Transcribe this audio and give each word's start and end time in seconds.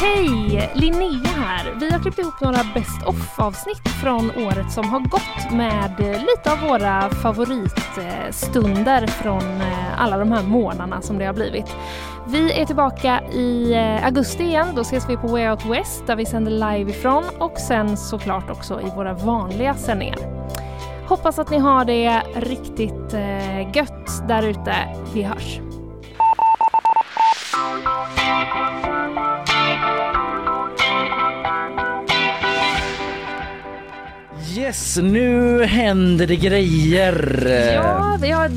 Hej! 0.00 0.70
Linnea 0.74 1.28
här. 1.36 1.74
Vi 1.80 1.90
har 1.90 1.98
klippt 1.98 2.18
ihop 2.18 2.40
några 2.40 2.58
Best 2.74 3.06
of-avsnitt 3.06 3.88
från 4.02 4.30
året 4.30 4.72
som 4.72 4.88
har 4.88 5.00
gått 5.00 5.52
med 5.52 5.94
lite 5.98 6.52
av 6.52 6.60
våra 6.68 7.10
favoritstunder 7.10 9.06
från 9.06 9.60
eh, 9.60 10.02
alla 10.02 10.18
de 10.18 10.32
här 10.32 10.42
månaderna 10.42 11.02
som 11.02 11.18
det 11.18 11.24
har 11.24 11.32
blivit. 11.32 11.76
Vi 12.26 12.60
är 12.60 12.66
tillbaka 12.66 13.20
i 13.32 13.72
eh, 13.72 14.04
augusti 14.04 14.42
igen. 14.42 14.66
Då 14.74 14.80
ses 14.80 15.10
vi 15.10 15.16
på 15.16 15.26
Way 15.26 15.50
Out 15.50 15.66
West 15.66 16.06
där 16.06 16.16
vi 16.16 16.26
sänder 16.26 16.50
live 16.50 16.90
ifrån 16.90 17.24
och 17.38 17.58
sen 17.58 17.96
såklart 17.96 18.50
också 18.50 18.80
i 18.80 18.90
våra 18.96 19.14
vanliga 19.14 19.74
sändningar. 19.74 20.18
Hoppas 21.08 21.38
att 21.38 21.50
ni 21.50 21.58
har 21.58 21.84
det 21.84 22.22
riktigt 22.34 23.14
eh, 23.14 23.76
gött 23.76 24.28
där 24.28 24.42
ute. 24.42 24.74
Vi 25.14 25.22
hörs! 25.22 25.69
Yes, 34.56 34.98
nu 35.02 35.64
händer 35.64 36.26
det 36.26 36.36
grejer. 36.36 37.46
Ja, 37.74 38.18
vi 38.20 38.30
har 38.30 38.48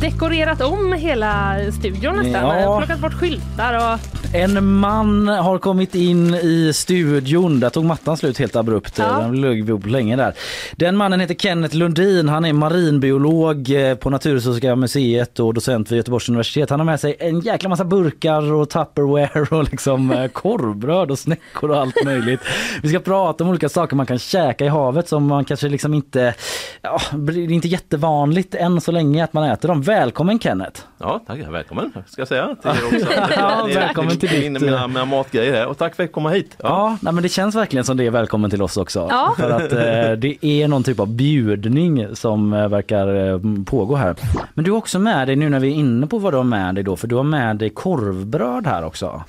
dekorerat 0.00 0.60
om 0.60 0.92
hela 0.92 1.56
studion 1.78 2.16
nästan. 2.16 2.60
Ja. 2.60 2.78
Plockat 2.78 2.98
bort 2.98 3.14
skyltar 3.14 3.74
och... 3.74 4.19
En 4.32 4.78
man 4.78 5.28
har 5.28 5.58
kommit 5.58 5.94
in 5.94 6.34
i 6.34 6.72
studion. 6.74 7.60
Där 7.60 7.70
tog 7.70 7.84
mattan 7.84 8.16
slut 8.16 8.38
helt 8.38 8.56
abrupt. 8.56 8.98
Ja. 8.98 9.18
Den 9.18 9.40
låg 9.40 9.62
vi 9.62 9.72
upp 9.72 9.86
länge 9.86 10.16
där. 10.16 10.34
Den 10.76 10.96
mannen 10.96 11.20
heter 11.20 11.34
Kenneth 11.34 11.76
Lundin. 11.76 12.28
Han 12.28 12.44
är 12.44 12.52
marinbiolog 12.52 13.70
eh, 13.70 13.94
på 13.94 14.10
Naturhistoriska 14.10 14.76
museet 14.76 15.40
och 15.40 15.54
docent 15.54 15.90
vid 15.90 15.96
Göteborgs 15.96 16.28
universitet. 16.28 16.70
Han 16.70 16.80
har 16.80 16.84
med 16.84 17.00
sig 17.00 17.16
en 17.18 17.40
jäkla 17.40 17.68
massa 17.68 17.84
burkar 17.84 18.52
och 18.52 18.70
Tupperware 18.70 19.56
och 19.56 19.64
liksom 19.64 20.10
eh, 20.10 20.28
korvbröd 20.28 21.10
och 21.10 21.18
snäckor 21.18 21.70
och 21.70 21.76
allt 21.76 22.04
möjligt. 22.04 22.40
Vi 22.82 22.88
ska 22.88 22.98
prata 22.98 23.44
om 23.44 23.50
olika 23.50 23.68
saker 23.68 23.96
man 23.96 24.06
kan 24.06 24.18
käka 24.18 24.64
i 24.64 24.68
havet 24.68 25.08
som 25.08 25.26
man 25.26 25.44
kanske 25.44 25.68
liksom 25.68 25.94
inte... 25.94 26.34
Ja, 26.82 27.00
det 27.12 27.32
är 27.32 27.52
inte 27.52 27.68
jättevanligt 27.68 28.54
än 28.54 28.80
så 28.80 28.92
länge 28.92 29.24
att 29.24 29.32
man 29.32 29.44
äter 29.44 29.68
dem. 29.68 29.82
Välkommen 29.82 30.38
Kenneth! 30.38 30.80
Ja, 30.98 31.20
tack. 31.26 31.38
Välkommen 31.48 31.92
ska 32.06 32.20
jag 32.20 32.28
säga 32.28 32.56
till 32.62 32.70
er 32.70 32.84
också. 32.84 33.12
Ja, 33.36 33.68
välkommen 33.74 34.19
till 34.20 34.28
ditt, 34.28 34.44
inne 34.44 34.58
Mina, 34.58 34.86
mina 34.86 35.04
matgrejer 35.04 35.52
här 35.52 35.66
och 35.66 35.78
tack 35.78 35.96
för 35.96 36.04
att 36.04 36.12
komma 36.12 36.30
hit. 36.30 36.56
Ja, 36.62 36.96
nej, 37.02 37.12
men 37.12 37.22
det 37.22 37.28
känns 37.28 37.54
verkligen 37.54 37.84
som 37.84 37.96
det 37.96 38.06
är 38.06 38.10
välkommen 38.10 38.50
till 38.50 38.62
oss 38.62 38.76
också. 38.76 39.06
Ja. 39.10 39.34
För 39.38 39.50
att 39.50 39.72
eh, 39.72 40.12
det 40.18 40.44
är 40.46 40.68
någon 40.68 40.82
typ 40.82 41.00
av 41.00 41.08
bjudning 41.08 42.16
som 42.16 42.52
eh, 42.52 42.68
verkar 42.68 43.14
eh, 43.32 43.40
pågå 43.66 43.96
här. 43.96 44.16
Men 44.54 44.64
du 44.64 44.70
har 44.70 44.78
också 44.78 44.98
med 44.98 45.28
dig 45.28 45.36
nu 45.36 45.48
när 45.48 45.60
vi 45.60 45.68
är 45.68 45.74
inne 45.74 46.06
på 46.06 46.18
vad 46.18 46.32
du 46.32 46.36
har 46.36 46.44
med 46.44 46.74
dig 46.74 46.84
då, 46.84 46.96
för 46.96 47.08
du 47.08 47.14
har 47.14 47.22
med 47.22 47.56
dig 47.56 47.70
korvbröd 47.70 48.66
här 48.66 48.84
också. 48.84 49.22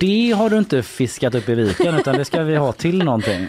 Det 0.00 0.30
har 0.38 0.50
du 0.50 0.58
inte 0.58 0.82
fiskat 0.82 1.34
upp 1.34 1.48
i 1.48 1.54
viken 1.54 1.94
utan 1.94 2.14
det 2.14 2.24
ska 2.24 2.42
vi 2.42 2.56
ha 2.56 2.72
till 2.72 3.04
någonting. 3.04 3.48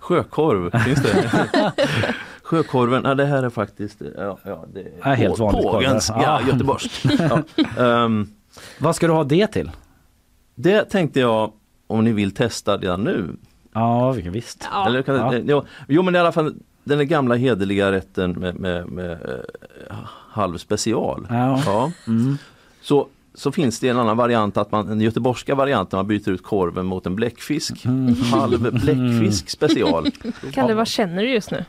Sjökorv, 0.00 0.78
finns 0.84 1.02
det? 1.02 1.72
Sjökorven, 2.42 3.02
ja, 3.04 3.14
det 3.14 3.24
här 3.24 3.42
är 3.42 3.50
faktiskt 3.50 3.96
ja, 4.16 4.38
ja, 4.44 4.64
det 4.74 4.80
är 4.80 4.86
Ja, 5.04 5.10
helt 5.10 5.36
på- 5.36 5.44
vanligt. 5.44 5.62
Pågens, 5.62 6.08
ja, 6.08 6.22
Ja. 6.22 6.52
Göteborgs. 6.52 7.04
Ja. 7.18 7.42
Ehm, 8.04 8.26
Vad 8.78 8.96
ska 8.96 9.06
du 9.06 9.12
ha 9.12 9.24
det 9.24 9.46
till? 9.46 9.70
Det 10.54 10.84
tänkte 10.84 11.20
jag 11.20 11.52
om 11.86 12.04
ni 12.04 12.12
vill 12.12 12.34
testa 12.34 12.76
redan 12.76 13.04
nu. 13.04 13.36
Ja, 13.72 14.12
vilken 14.12 14.32
visst. 14.32 14.68
Ja. 14.72 14.86
Eller, 14.86 15.02
kan, 15.02 15.14
Ja. 15.16 15.38
ja. 15.46 15.64
Jo 15.88 16.02
men 16.02 16.14
i 16.14 16.18
alla 16.18 16.32
fall 16.32 16.54
den 16.84 16.98
där 16.98 17.04
gamla 17.04 17.34
hederliga 17.34 17.92
rätten 17.92 18.32
med, 18.32 18.60
med, 18.60 18.88
med 18.88 19.12
eh, 19.12 19.96
halv 20.30 20.58
special. 20.58 21.26
Ja. 21.30 21.62
Ja. 21.66 21.92
Mm. 22.06 22.38
Så, 22.80 23.08
så 23.34 23.52
finns 23.52 23.80
det 23.80 23.88
en 23.88 23.98
annan 23.98 24.16
variant, 24.16 24.56
att 24.56 24.72
man, 24.72 24.86
den 24.86 25.00
göteborgska 25.00 25.54
varianten, 25.54 25.96
man 25.96 26.06
byter 26.06 26.28
ut 26.28 26.42
korven 26.42 26.86
mot 26.86 27.06
en 27.06 27.16
bläckfisk. 27.16 27.84
Mm. 27.84 28.14
Halv 28.14 28.72
bläckfisk 28.72 29.50
special. 29.50 30.10
Kalle, 30.52 30.74
vad 30.74 30.88
känner 30.88 31.22
du 31.22 31.30
just 31.30 31.50
nu? 31.50 31.64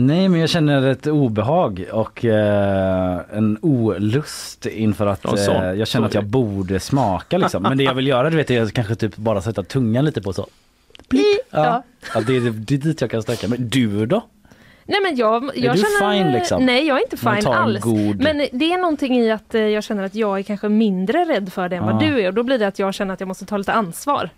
Nej 0.00 0.28
men 0.28 0.40
jag 0.40 0.50
känner 0.50 0.86
ett 0.88 1.06
obehag 1.06 1.84
och 1.92 2.24
eh, 2.24 3.20
en 3.32 3.58
olust 3.62 4.66
inför 4.66 5.06
att 5.06 5.20
Ja, 5.24 5.36
så. 5.36 5.52
eh, 5.52 5.72
jag 5.72 5.88
känner 5.88 6.06
att 6.06 6.14
jag 6.14 6.24
borde 6.26 6.80
smaka 6.80 7.38
liksom. 7.38 7.62
Men 7.62 7.78
det 7.78 7.84
jag 7.84 7.94
vill 7.94 8.06
göra 8.06 8.30
du 8.30 8.36
vet 8.36 8.50
är 8.50 8.62
att 8.62 8.72
kanske 8.72 8.94
typ 8.94 9.16
bara 9.16 9.40
sätta 9.40 9.62
tungan 9.62 10.04
lite 10.04 10.22
på 10.22 10.32
så. 10.32 10.46
Ja. 11.10 11.18
Ja. 11.50 11.82
Ja, 12.14 12.20
det, 12.20 12.36
är, 12.36 12.40
det 12.40 12.74
är 12.74 12.78
dit 12.78 13.00
jag 13.00 13.10
kan 13.10 13.22
sträcka 13.22 13.48
mig. 13.48 13.58
Du 13.58 14.06
då? 14.06 14.22
Nej 14.84 15.00
men 15.02 15.16
jag, 15.16 15.50
jag 15.54 15.76
du 15.76 15.82
känner... 15.82 16.12
fine, 16.24 16.32
liksom? 16.32 16.66
Nej 16.66 16.86
jag 16.86 16.96
är 16.98 17.02
inte 17.02 17.16
fine 17.16 17.46
alls. 17.52 17.80
god- 17.80 18.20
Men 18.22 18.36
det 18.52 18.72
är 18.72 18.78
någonting 18.78 19.16
i 19.18 19.30
att 19.30 19.54
eh, 19.54 19.60
jag 19.60 19.84
känner 19.84 20.02
att 20.02 20.14
jag 20.14 20.38
är 20.38 20.42
kanske 20.42 20.68
mindre 20.68 21.24
rädd 21.24 21.52
för 21.52 21.68
det 21.68 21.76
än 21.76 21.84
vad 21.86 21.94
Ja. 22.02 22.06
du 22.08 22.20
är 22.20 22.28
och 22.28 22.34
då 22.34 22.42
blir 22.42 22.58
det 22.58 22.66
att 22.66 22.78
jag 22.78 22.94
känner 22.94 23.14
att 23.14 23.20
jag 23.20 23.26
måste 23.26 23.46
ta 23.46 23.56
lite 23.56 23.72
ansvar. 23.72 24.30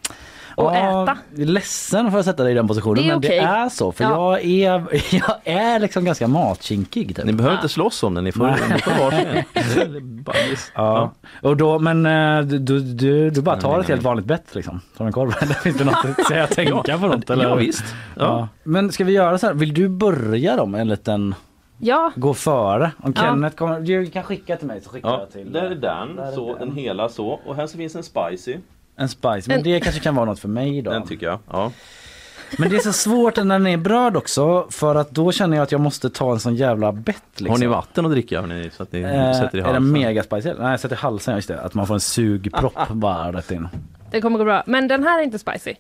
Och 0.57 0.65
Ja, 0.65 1.03
äta. 1.03 1.19
jag 1.35 1.43
är 1.43 1.47
ledsen 1.47 2.11
för 2.11 2.19
att 2.19 2.25
sätta 2.25 2.43
dig 2.43 2.53
i 2.53 2.55
den 2.55 2.69
positionen 2.69 2.95
Det 2.97 3.03
är 3.03 3.09
men 3.09 3.19
okej. 3.19 3.31
det 3.31 3.37
är 3.47 3.69
så 3.69 3.93
för 3.93 4.05
Ja. 4.05 4.39
jag, 4.41 4.45
är, 4.45 4.85
jag 5.15 5.37
är 5.45 5.79
liksom 5.81 6.05
ganska 6.05 6.29
matkinkig. 6.29 7.17
Typ. 7.17 7.25
Ni 7.25 7.33
behöver 7.33 7.57
inte 7.57 7.69
slåss 7.69 8.03
om 8.03 8.15
det, 8.15 8.21
ni 8.21 8.33
får, 8.33 8.45
Nej. 8.47 8.57
ni 8.75 8.79
får 8.81 9.05
varsin. 9.05 9.29
Är. 10.27 10.59
Ja. 10.75 11.11
Och 11.43 11.57
då, 11.57 11.79
men 11.79 12.07
eh, 12.07 12.41
du, 12.43 12.81
du, 12.81 13.31
du, 13.31 13.43
bara 13.43 13.61
tar 13.61 13.71
nej, 13.73 13.81
ett 13.81 13.89
helt 13.89 14.01
nej. 14.03 14.05
vanligt 14.05 14.27
bett 14.27 14.55
liksom? 14.55 14.81
Som 14.97 15.07
en 15.07 15.13
korv? 15.13 15.33
Eller 15.41 15.55
finns 15.55 15.77
det 15.77 15.85
något 15.85 16.05
att 16.19 16.27
säga, 16.27 16.47
tänka 16.47 16.99
på 16.99 17.07
något? 17.07 17.31
Eller? 17.31 17.45
Ja 17.45 17.55
visst. 17.55 17.85
Ja. 18.17 18.23
Ja. 18.25 18.49
Men 18.65 18.93
ska 18.93 19.05
vi 19.05 19.13
göra 19.13 19.39
så 19.39 19.47
här, 19.47 19.55
vill 19.55 19.75
du 19.75 19.89
börja 19.89 20.57
då 20.57 20.67
med 20.67 20.81
en 20.81 20.89
liten 20.89 21.35
Ja, 21.83 22.13
gå 22.17 22.35
före? 22.35 22.91
Om 23.03 23.13
Ja. 23.17 23.23
Kenneth 23.23 23.57
kommer, 23.57 23.81
du 23.81 24.07
kan 24.07 24.23
skicka 24.23 24.57
till 24.57 24.67
mig 24.67 24.81
så 24.81 24.91
skickar 24.91 25.09
Ja, 25.09 25.19
jag 25.21 25.31
till 25.33 25.53
där 25.53 25.63
är 25.63 25.69
den, 25.75 26.17
Där 26.17 26.27
är 26.27 26.33
så, 26.33 26.57
den. 26.57 26.69
den 26.69 26.77
hela 26.77 27.09
så. 27.09 27.41
Och 27.47 27.57
här 27.57 27.67
så 27.67 27.77
finns 27.77 27.95
en 27.95 28.03
spicy. 28.03 28.57
En 29.01 29.09
spice. 29.09 29.43
Men 29.47 29.57
En- 29.59 29.63
det 29.63 29.81
kanske 29.81 30.01
kan 30.01 30.15
vara 30.15 30.27
något 30.27 30.39
för 30.39 30.49
mig 30.49 30.83
då. 30.83 30.91
Den 30.91 31.07
tycker 31.07 31.27
jag. 31.27 31.39
Ja. 31.51 31.73
Men 32.59 32.71
det 32.71 32.77
är 32.77 32.81
så 32.81 32.93
svårt 32.93 33.37
när 33.37 33.45
den 33.45 33.67
är 33.67 33.77
bröd 33.77 34.17
också 34.17 34.67
för 34.71 34.95
att 34.95 35.11
då 35.11 35.33
känner 35.33 35.57
jag 35.57 35.63
att 35.63 35.73
jag 35.73 35.81
måste 35.81 36.11
ta 36.11 36.33
en 36.33 36.41
sån 36.41 36.55
jävla 36.55 36.93
bett 36.93 37.17
liksom. 37.37 37.51
Har 37.51 37.59
ni 37.59 37.67
vatten 37.67 38.05
att 38.07 38.13
dricka? 38.13 38.43
Ni, 38.47 38.71
så 38.77 38.83
att 38.83 38.93
ni 38.93 39.01
Eh, 39.01 39.33
sätter 39.33 39.59
i 39.59 39.61
är 39.61 39.65
den 39.65 39.75
halsen? 39.75 39.93
mega 39.93 40.23
spicy? 40.23 40.53
Nej 40.59 40.71
jag 40.71 40.81
sätter 40.81 40.97
i 40.97 40.99
halsen, 40.99 41.37
just 41.37 41.49
det. 41.49 41.61
Att 41.61 41.75
man 41.75 41.87
får 41.87 41.95
en 41.95 42.01
sugpropp 42.01 42.89
bara 42.91 43.33
rätt 43.33 43.51
in. 43.51 43.69
det 44.11 44.21
kommer 44.21 44.39
gå 44.39 44.45
bra. 44.45 44.63
Men 44.67 44.89
den 44.89 45.03
här 45.05 45.19
är 45.19 45.23
inte 45.23 45.39
spicy. 45.39 45.75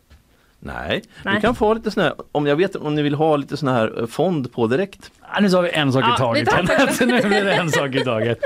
Nej. 0.62 1.02
Nej. 1.24 1.34
du 1.34 1.40
kan 1.40 1.54
få 1.54 1.74
lite 1.74 1.90
sån 1.90 2.02
här, 2.02 2.12
om 2.32 2.46
jag 2.46 2.56
vet 2.56 2.76
om 2.76 2.94
ni 2.94 3.02
vill 3.02 3.14
ha 3.14 3.36
lite 3.36 3.56
sån 3.56 3.68
här 3.68 4.00
eh, 4.00 4.06
fond 4.06 4.52
på 4.52 4.66
direkt. 4.66 5.10
Ah, 5.32 5.40
nu 5.40 5.50
sa 5.50 5.60
vi 5.60 5.70
en 5.70 5.92
sak 5.92 6.04
Ja, 6.04 6.14
i 6.14 6.18
taget. 6.18 6.48
tar 6.48 7.06
nu 7.06 7.20
blir 7.28 7.44
det 7.44 7.52
en 7.52 7.70
sak 7.70 7.94
i 7.94 8.04
taget. 8.04 8.38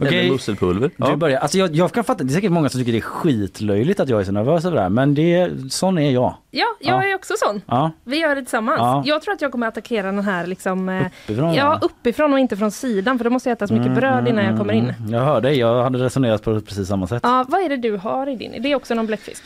Okej, 0.00 0.30
musselpulver. 0.30 0.88
du 0.96 1.06
Ja. 1.06 1.16
börjar. 1.16 1.40
Alltså 1.40 1.58
jag, 1.58 1.74
jag 1.74 1.92
kan 1.92 2.04
fatta, 2.04 2.24
det 2.24 2.30
är 2.30 2.34
säkert 2.34 2.50
många 2.50 2.68
som 2.68 2.80
tycker 2.80 2.92
det 2.92 2.98
är 2.98 3.02
skitlöjligt 3.02 4.00
att 4.00 4.08
jag 4.08 4.20
är 4.20 4.24
så 4.24 4.32
nervös 4.32 4.64
över 4.64 4.76
det 4.76 4.82
här. 4.82 4.88
Men 4.88 5.14
det, 5.14 5.50
sån 5.72 5.98
är 5.98 6.10
jag. 6.10 6.34
Ja, 6.50 6.66
jag 6.80 7.04
Ja. 7.04 7.08
är 7.10 7.14
också 7.14 7.34
sån. 7.36 7.60
Ja, 7.66 7.90
Vi 8.04 8.16
gör 8.20 8.34
det 8.34 8.40
tillsammans. 8.40 8.78
Ja. 8.78 9.02
Jag 9.06 9.22
tror 9.22 9.34
att 9.34 9.42
jag 9.42 9.52
kommer 9.52 9.66
att 9.66 9.72
attackera 9.78 10.06
den 10.06 10.24
här 10.24 10.46
liksom, 10.46 10.88
eh, 10.88 11.06
uppifrån. 11.24 11.54
ja, 11.54 11.78
uppifrån 11.82 12.32
och 12.32 12.38
inte 12.38 12.56
från 12.56 12.70
sidan 12.70 13.18
för 13.18 13.24
då 13.24 13.30
måste 13.30 13.48
jag 13.48 13.56
äta 13.56 13.66
så 13.66 13.74
mycket 13.74 13.94
bröd 13.94 14.28
innan 14.28 14.44
jag 14.44 14.58
kommer 14.58 14.72
in. 14.74 14.90
Mm, 14.98 15.12
Jag 15.12 15.20
hör 15.20 15.40
dig, 15.40 15.58
jag 15.58 15.82
hade 15.82 15.98
resonerat 15.98 16.42
på 16.42 16.60
precis 16.60 16.88
samma 16.88 17.06
sätt. 17.06 17.20
Ja, 17.22 17.44
vad 17.48 17.60
är 17.60 17.68
det 17.68 17.76
du 17.76 17.96
har 17.96 18.28
i 18.28 18.36
din? 18.36 18.54
Är 18.54 18.60
det 18.60 18.74
också 18.74 18.94
någon 18.94 19.06
bläckfisk? 19.06 19.42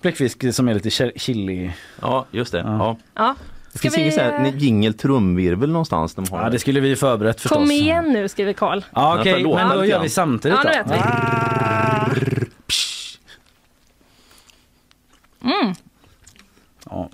Bläckfisk 0.00 0.54
som 0.54 0.68
är 0.68 0.74
lite 0.74 0.88
chi- 0.88 1.18
chili. 1.18 1.70
ja, 2.00 2.26
just 2.30 2.52
det. 2.52 2.58
Ja. 2.58 2.96
Ja. 3.14 3.34
Det 3.72 3.78
finns 3.78 3.96
vi, 3.96 4.00
ingen 4.00 4.12
sån 4.12 4.22
här 4.24 4.46
eh, 4.46 4.56
jingel 4.56 4.94
trumvirvel 4.94 5.70
någonstans 5.70 6.14
de 6.14 6.28
har. 6.30 6.42
Ja, 6.42 6.50
det 6.50 6.58
skulle 6.58 6.80
vi 6.80 6.96
förberett 6.96 7.40
förstås. 7.40 7.58
Kom 7.58 7.70
igen 7.70 8.12
nu 8.12 8.28
skriver 8.28 8.52
Karl. 8.52 8.82
Ja, 8.94 9.20
okej, 9.20 9.32
förlåt. 9.34 9.56
men 9.56 9.76
då 9.76 9.84
gör 9.84 10.00
vi 10.02 10.08
samtidigt 10.08 10.58
Ja, 10.64 10.70
då. 10.84 10.90
vet 10.90 11.00
vi. 11.00 11.04
Mm. 15.48 15.74
Ja, 16.90 17.10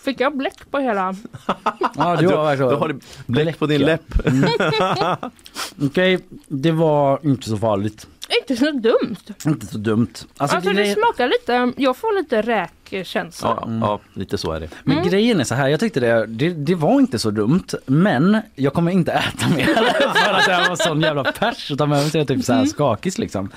Fick 0.00 0.20
jag 0.20 0.36
bläck 0.36 0.70
på 0.70 0.78
hela? 0.78 1.14
ja 1.96 2.16
du 2.16 2.28
har 2.28 2.44
verkligen. 2.44 2.70
Då 2.72 2.78
har 2.78 2.88
du 2.88 3.00
bläck 3.26 3.58
på 3.58 3.66
din 3.66 3.80
läpp. 3.80 4.04
Okej, 5.82 6.18
det 6.48 6.72
var 6.72 7.18
inte 7.22 7.48
så 7.48 7.56
farligt. 7.56 8.06
Inte 8.40 8.56
så 8.56 8.70
dumt. 8.70 9.16
Inte 9.46 9.66
så 9.66 9.78
dumt. 9.78 10.06
Alltså, 10.36 10.56
Alltså 10.56 10.70
det 10.70 10.74
grejen- 10.76 10.94
smakar 10.96 11.28
lite, 11.28 11.72
jag 11.82 11.96
får 11.96 12.14
lite 12.22 12.42
räk, 12.42 12.83
så. 13.02 13.46
Ja, 13.46 13.68
ja, 13.80 14.00
lite 14.14 14.38
så 14.38 14.52
är 14.52 14.60
det. 14.60 14.68
Men 14.84 14.96
Mm. 14.98 15.08
grejen 15.10 15.40
är 15.40 15.44
så 15.44 15.54
här, 15.54 15.68
jag 15.68 15.80
tyckte 15.80 16.00
det, 16.00 16.26
det, 16.26 16.48
det 16.50 16.74
var 16.74 17.00
inte 17.00 17.18
så 17.18 17.30
dumt 17.30 17.64
men 17.86 18.38
jag 18.54 18.72
kommer 18.74 18.90
inte 18.92 19.12
äta 19.12 19.48
mer 19.56 19.64
för 20.24 20.32
att 20.34 20.48
jag 20.48 20.68
var 20.68 20.76
sån 20.76 21.00
jävla 21.00 21.24
pers 21.32 21.70
utan 21.70 21.90
jag 21.90 22.14
är 22.16 22.24
typ 22.24 22.44
så 22.44 22.52
Mm. 22.52 22.64
här 22.64 22.70
skakig 22.70 23.18
liksom. 23.18 23.48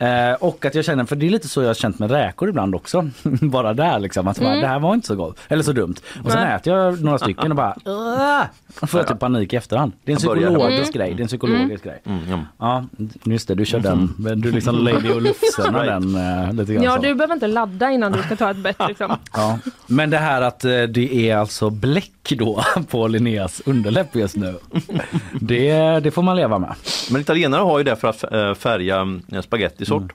Eh, 0.00 0.32
och 0.40 0.64
att 0.64 0.74
jag 0.74 0.84
känner, 0.84 1.04
för 1.04 1.16
det 1.16 1.26
är 1.26 1.30
lite 1.30 1.48
så 1.48 1.60
jag 1.62 1.66
har 1.68 1.74
känt 1.74 1.98
med 1.98 2.10
räkor 2.10 2.48
ibland 2.48 2.74
också. 2.74 3.10
bara 3.42 3.74
där 3.74 3.98
liksom, 3.98 4.28
att 4.28 4.38
bara, 4.40 4.54
det 4.54 4.66
här 4.66 4.78
var 4.78 4.94
inte 4.94 5.06
så 5.06 5.14
gott 5.14 5.38
eller 5.48 5.62
så 5.62 5.72
dumt. 5.72 5.94
Och 6.24 6.30
sen 6.30 6.38
Mm. 6.38 6.44
Nej. 6.48 6.56
äter 6.56 6.76
jag 6.76 7.02
några 7.04 7.18
stycken 7.18 7.50
och 7.50 7.56
bara 7.56 7.76
"Åh!" 7.84 8.42
och 8.80 8.90
får 8.90 9.00
jag 9.00 9.08
typ 9.08 9.18
panik 9.18 9.52
i 9.52 9.56
efterhand. 9.56 9.92
Det 10.04 10.12
är 10.12 10.14
en 10.14 10.18
psykologisk 10.18 10.92
grej. 10.92 11.14
Det 11.14 11.20
är 11.20 11.22
en 11.22 11.28
psykologisk 11.28 11.84
grej. 11.84 12.02
Mm, 12.04 12.20
ja. 12.30 12.38
Ja, 12.58 12.84
just 13.24 13.48
det, 13.48 13.54
du 13.54 13.64
kör 13.64 13.78
den. 13.80 14.14
Du 14.40 14.50
liksom 14.52 14.76
Lady 14.84 15.08
och 15.12 15.22
Right. 15.22 15.86
den 15.86 16.16
eh, 16.16 16.52
lite 16.52 16.74
grann 16.74 16.84
Ja, 16.84 16.96
så. 16.96 17.02
du 17.02 17.14
behöver 17.14 17.34
inte 17.34 17.46
ladda 17.46 17.90
innan 17.90 18.12
du 18.12 18.22
ska 18.22 18.36
ta 18.36 18.50
ett 18.50 18.56
bett 18.56 18.81
liksom. 18.88 19.16
Ja. 19.32 19.58
Men 19.86 20.10
det 20.10 20.18
här 20.18 20.42
att 20.42 20.64
eh, 20.64 20.82
det 20.82 21.30
är 21.30 21.36
alltså 21.36 21.70
bläck 21.70 22.32
då 22.38 22.64
på 22.90 23.08
Linneas 23.08 23.62
underläpp 23.66 24.14
just 24.16 24.36
nu. 24.36 24.58
Det, 25.40 26.00
det 26.00 26.10
får 26.10 26.22
man 26.22 26.36
leva 26.36 26.58
med. 26.58 26.74
Men 27.10 27.20
italienare 27.20 27.60
har 27.60 27.78
ju 27.78 27.84
det 27.84 27.96
för 27.96 28.08
att 28.08 28.32
eh, 28.32 28.54
färga 28.54 29.20
eh, 29.32 29.40
spagettisort. 29.40 30.12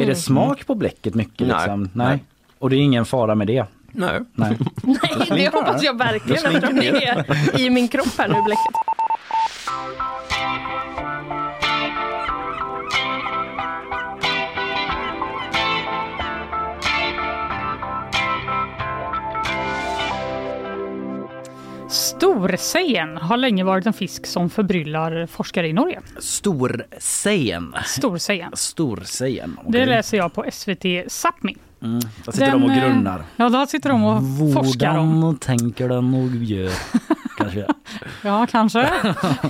Är 0.00 0.06
det 0.06 0.14
smak 0.14 0.66
på 0.66 0.74
bläcket 0.74 1.14
mycket? 1.14 1.46
Nej. 1.46 1.56
Liksom? 1.56 1.90
Nej. 1.92 2.06
Nej. 2.06 2.24
Och 2.58 2.70
det 2.70 2.76
är 2.76 2.80
ingen 2.80 3.04
fara 3.04 3.34
med 3.34 3.46
det? 3.46 3.66
Nej. 3.92 4.20
Nej. 4.34 4.56
Nej, 4.82 5.26
det 5.28 5.54
hoppas 5.54 5.82
jag 5.82 5.98
verkligen 5.98 6.44
eftersom 6.46 6.76
det 6.76 6.88
är 6.88 7.60
i 7.60 7.70
min 7.70 7.88
kropp 7.88 8.18
här 8.18 8.28
nu 8.28 8.42
bläcket. 8.42 8.74
Storsejen 22.16 23.16
har 23.16 23.36
länge 23.36 23.64
varit 23.64 23.86
en 23.86 23.92
fisk 23.92 24.26
som 24.26 24.50
förbryllar 24.50 25.26
forskare 25.26 25.68
i 25.68 25.72
Norge. 25.72 26.00
Storsejen. 26.18 27.74
Storsejen. 27.86 28.50
Storsejen. 28.54 29.58
Det 29.68 29.86
läser 29.86 30.16
jag 30.16 30.32
på 30.32 30.44
SVT 30.52 30.84
Sápmi. 31.08 31.56
Mm. 31.82 32.00
Där 32.24 32.32
sitter 32.32 32.52
de 32.52 32.62
och 32.62 32.68
Den, 32.70 32.78
eh, 32.78 32.84
grunnar. 32.84 33.24
Ja, 33.36 33.48
där 33.48 33.66
sitter 33.66 33.90
de 33.90 34.04
och 34.04 34.22
forskar 34.54 34.98
om. 34.98 35.12
Hvordan 35.12 35.36
tänker 35.36 35.88
den 35.88 36.14
och 36.14 36.44
gör? 36.44 36.72
Kanske. 37.38 37.66
Ja, 38.22 38.46
kanske. 38.50 38.78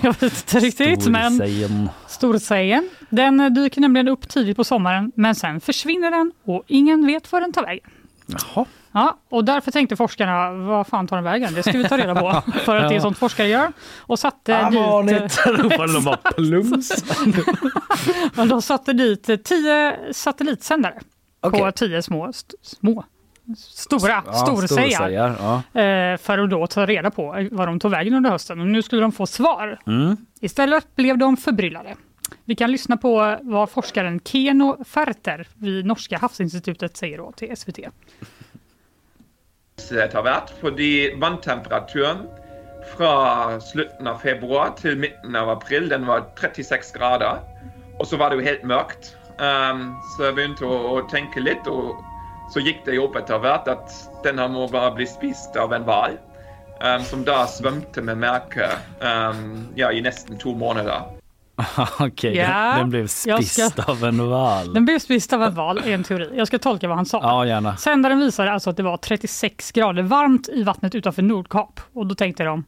Jag 0.03 0.21
vet 0.21 0.23
inte 0.23 0.59
riktigt. 0.59 1.07
Men 1.07 1.35
Storsejen. 1.35 1.89
storsejen, 2.07 2.91
den 3.11 3.41
eh, 3.41 3.51
dyker 3.51 3.81
nämligen 3.81 4.09
upp 4.09 4.29
tidigt 4.29 4.57
på 4.57 4.65
sommaren, 4.65 5.13
men 5.15 5.35
sen 5.35 5.61
försvinner 5.61 6.11
den 6.11 6.33
och 6.45 6.63
ingen 6.67 7.07
vet 7.07 7.33
var 7.33 7.41
den 7.41 7.53
tar 7.53 7.63
vägen. 7.63 7.91
Jaha. 8.27 8.65
Ja, 8.93 9.19
och 9.29 9.45
därför 9.45 9.71
tänkte 9.71 9.97
forskarna, 9.97 10.51
vad 10.51 10.87
fan 10.87 11.07
tar 11.07 11.17
den 11.17 11.25
vägen? 11.25 11.55
Det 11.55 11.63
ska 11.63 11.73
vi 11.79 11.89
ta 11.89 11.97
reda 11.99 12.15
på. 12.15 12.43
För 12.65 12.77
att 12.77 12.89
det 12.89 12.97
är 12.97 13.01
sånt 13.01 13.19
forskare 13.19 13.49
gör. 13.49 13.73
Och 14.01 14.19
satte 14.19 14.71
dit, 15.07 15.47
ropade 15.47 15.93
de 15.93 16.05
bara 16.05 16.17
plums. 16.37 17.05
men 18.35 18.49
de 18.49 18.63
satte 18.63 18.93
dit 18.93 19.45
tio 19.45 19.97
satellitsändare 20.13 20.95
på 21.41 21.49
Okej. 21.49 21.73
tio 21.73 22.03
små, 22.03 22.27
st- 22.29 22.57
små 22.63 23.05
stora 23.59 24.23
Ja, 24.27 24.33
storsejar, 24.33 25.09
Ja. 25.11 25.81
eh, 25.81 26.17
för 26.19 26.39
att 26.39 26.51
då 26.51 26.67
ta 26.67 26.87
reda 26.87 27.11
på 27.11 27.49
vad 27.51 27.69
de 27.69 27.81
tog 27.81 27.91
vägen 27.91 28.15
under 28.15 28.31
hösten. 28.31 28.61
Och 28.61 28.67
nu 28.67 28.83
skulle 28.83 29.03
de 29.03 29.13
få 29.13 29.27
svar. 29.27 29.79
Mm. 29.87 30.17
Istället 30.41 30.97
blev 30.97 31.19
de 31.19 31.37
förbryllade. 31.37 31.95
Vi 32.45 32.55
kan 32.55 32.73
lyssna 32.73 32.97
på 32.97 33.39
vad 33.43 33.71
forskaren 33.71 34.21
Keno 34.25 34.85
Ferter 34.85 35.49
vid 35.55 35.87
Norska 35.87 36.19
havsinstitutet 36.19 36.97
säger 36.97 37.19
då 37.19 37.33
till 37.33 37.57
SVT. 37.57 37.79
etter 39.91 40.23
hvert, 40.23 40.51
fordi 40.61 41.15
vattentemperaturen 41.15 42.17
från 42.97 43.61
slutet 43.61 44.07
av 44.07 44.19
februari 44.19 44.71
till 44.77 44.97
mitten 44.97 45.37
av 45.37 45.51
april 45.51 45.89
den 45.89 46.07
var 46.07 46.25
36 46.41 46.93
grader. 46.93 47.39
Och 47.99 48.09
så 48.09 48.17
var 48.17 48.31
det 48.31 48.37
ju 48.37 48.43
helt 48.43 48.63
mörkt. 48.63 49.17
Um, 49.39 49.97
så 50.17 50.23
jag 50.23 50.35
började 50.35 50.99
att 50.99 51.09
tänka 51.09 51.41
lite 51.41 51.71
och 51.71 52.05
så 52.53 52.61
gick 52.61 52.85
det 52.85 52.93
ihop 52.95 53.17
ett 53.17 53.31
etter 53.31 53.69
att 53.69 54.11
den 54.23 54.39
här 54.39 54.49
må 54.49 54.69
bara 54.69 54.91
bli 54.91 55.07
spist 55.07 55.57
av 55.57 55.73
en 55.73 55.85
val 55.85 56.11
Um, 56.81 56.87
ehm, 56.87 57.03
som 57.03 57.25
då 57.25 57.47
svämte 57.47 58.03
med 58.03 58.19
märke 58.19 58.71
um, 59.01 59.07
ehm, 59.09 59.69
ja, 59.75 59.93
i 59.93 60.01
nästan 60.01 60.39
två 60.39 60.55
månader. 60.55 61.03
Okej, 62.01 62.37
Ja, 62.37 62.47
den, 62.71 62.79
den 62.79 62.91
blev 62.91 63.03
jag 63.03 63.11
ska- 63.11 63.37
spist 63.37 63.79
av 63.89 64.05
en 64.05 64.29
val. 64.31 64.75
Den 64.75 64.85
blev 64.85 64.99
spist 64.99 65.33
av 65.33 65.43
en 65.43 65.55
val, 65.55 65.79
är 65.85 65.91
en 65.95 66.05
teori. 66.05 66.31
Jag 66.37 66.47
ska 66.47 66.59
tolka 66.59 66.89
vad 66.89 66.97
han 66.97 67.07
sa. 67.07 67.21
Ja, 67.23 67.47
gärna. 67.47 67.77
Sändaren 67.77 68.21
visade 68.21 68.53
alltså 68.53 68.71
att 68.71 68.77
det 68.77 68.83
var 68.83 68.97
36 68.97 69.73
grader 69.73 70.03
varmt 70.03 70.49
i 70.49 70.63
vattnet 70.63 70.95
utanför 70.95 71.23
Nordkap. 71.23 71.81
Och 71.93 72.07
då 72.07 72.15
tänkte 72.15 72.45
de, 72.45 72.65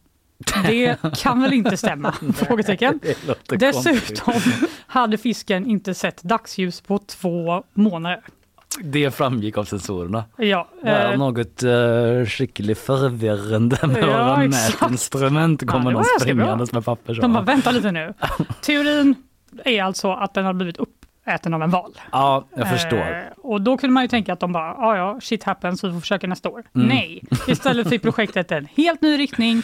det 0.67 0.97
kan 1.19 1.43
väl 1.43 1.53
inte 1.53 1.77
stämma? 1.77 2.13
Frågetecken. 2.37 3.01
Dessutom 3.49 4.35
hade 4.87 5.19
fisken 5.19 5.67
inte 5.67 5.95
sett 5.95 6.23
dagsljus 6.23 6.81
på 6.81 6.99
två 6.99 7.65
månader. 7.75 8.21
Det 8.83 9.11
framgick 9.15 9.59
av 9.59 9.65
sensorerna. 9.65 10.25
Ja, 10.37 10.69
Det 10.83 10.89
är 10.89 11.13
eh, 11.13 11.19
något 11.19 11.63
uh, 11.63 12.27
skickligt 12.27 12.81
förvirrande 12.81 13.79
med 13.87 14.03
Ja, 14.03 14.07
våra 14.07 14.45
exakt. 14.45 14.81
mätinstrument 14.81 15.63
Ja, 15.63 15.73
kommer 15.73 15.85
var 15.85 15.93
någon 15.93 16.05
springandes 16.21 16.73
med 16.73 16.85
papper. 16.85 17.15
Så. 17.15 17.21
de 17.21 17.33
bara, 17.33 17.45
vänta 17.45 17.71
lite 17.71 17.93
nu. 17.93 18.15
Teorin 18.61 19.15
är 19.65 19.83
alltså 19.83 20.13
att 20.13 20.35
den 20.35 20.45
har 20.45 20.53
blivit 20.53 20.77
uppäten 20.77 21.55
av 21.55 21.63
en 21.63 21.71
val. 21.71 21.93
Ja, 22.13 22.45
jag 22.57 22.71
förstår. 22.71 22.99
Eh, 22.99 23.23
och 23.37 23.61
då 23.61 23.77
kunde 23.77 23.95
man 23.95 24.03
ju 24.05 24.09
tänka 24.09 24.33
att 24.33 24.41
de 24.41 24.53
bara, 24.53 24.75
ja 24.79 24.97
ja, 24.97 25.21
shit 25.21 25.45
happens, 25.45 25.85
vi 25.85 25.93
får 25.93 26.01
försöka 26.01 26.27
nästa 26.27 26.49
år. 26.49 26.65
Mm. 26.75 26.89
Nej, 26.89 27.23
istället 27.49 27.89
fick 27.89 28.03
projektet 28.03 28.53
en 28.53 28.67
helt 28.77 29.03
ny 29.03 29.19
riktning. 29.19 29.63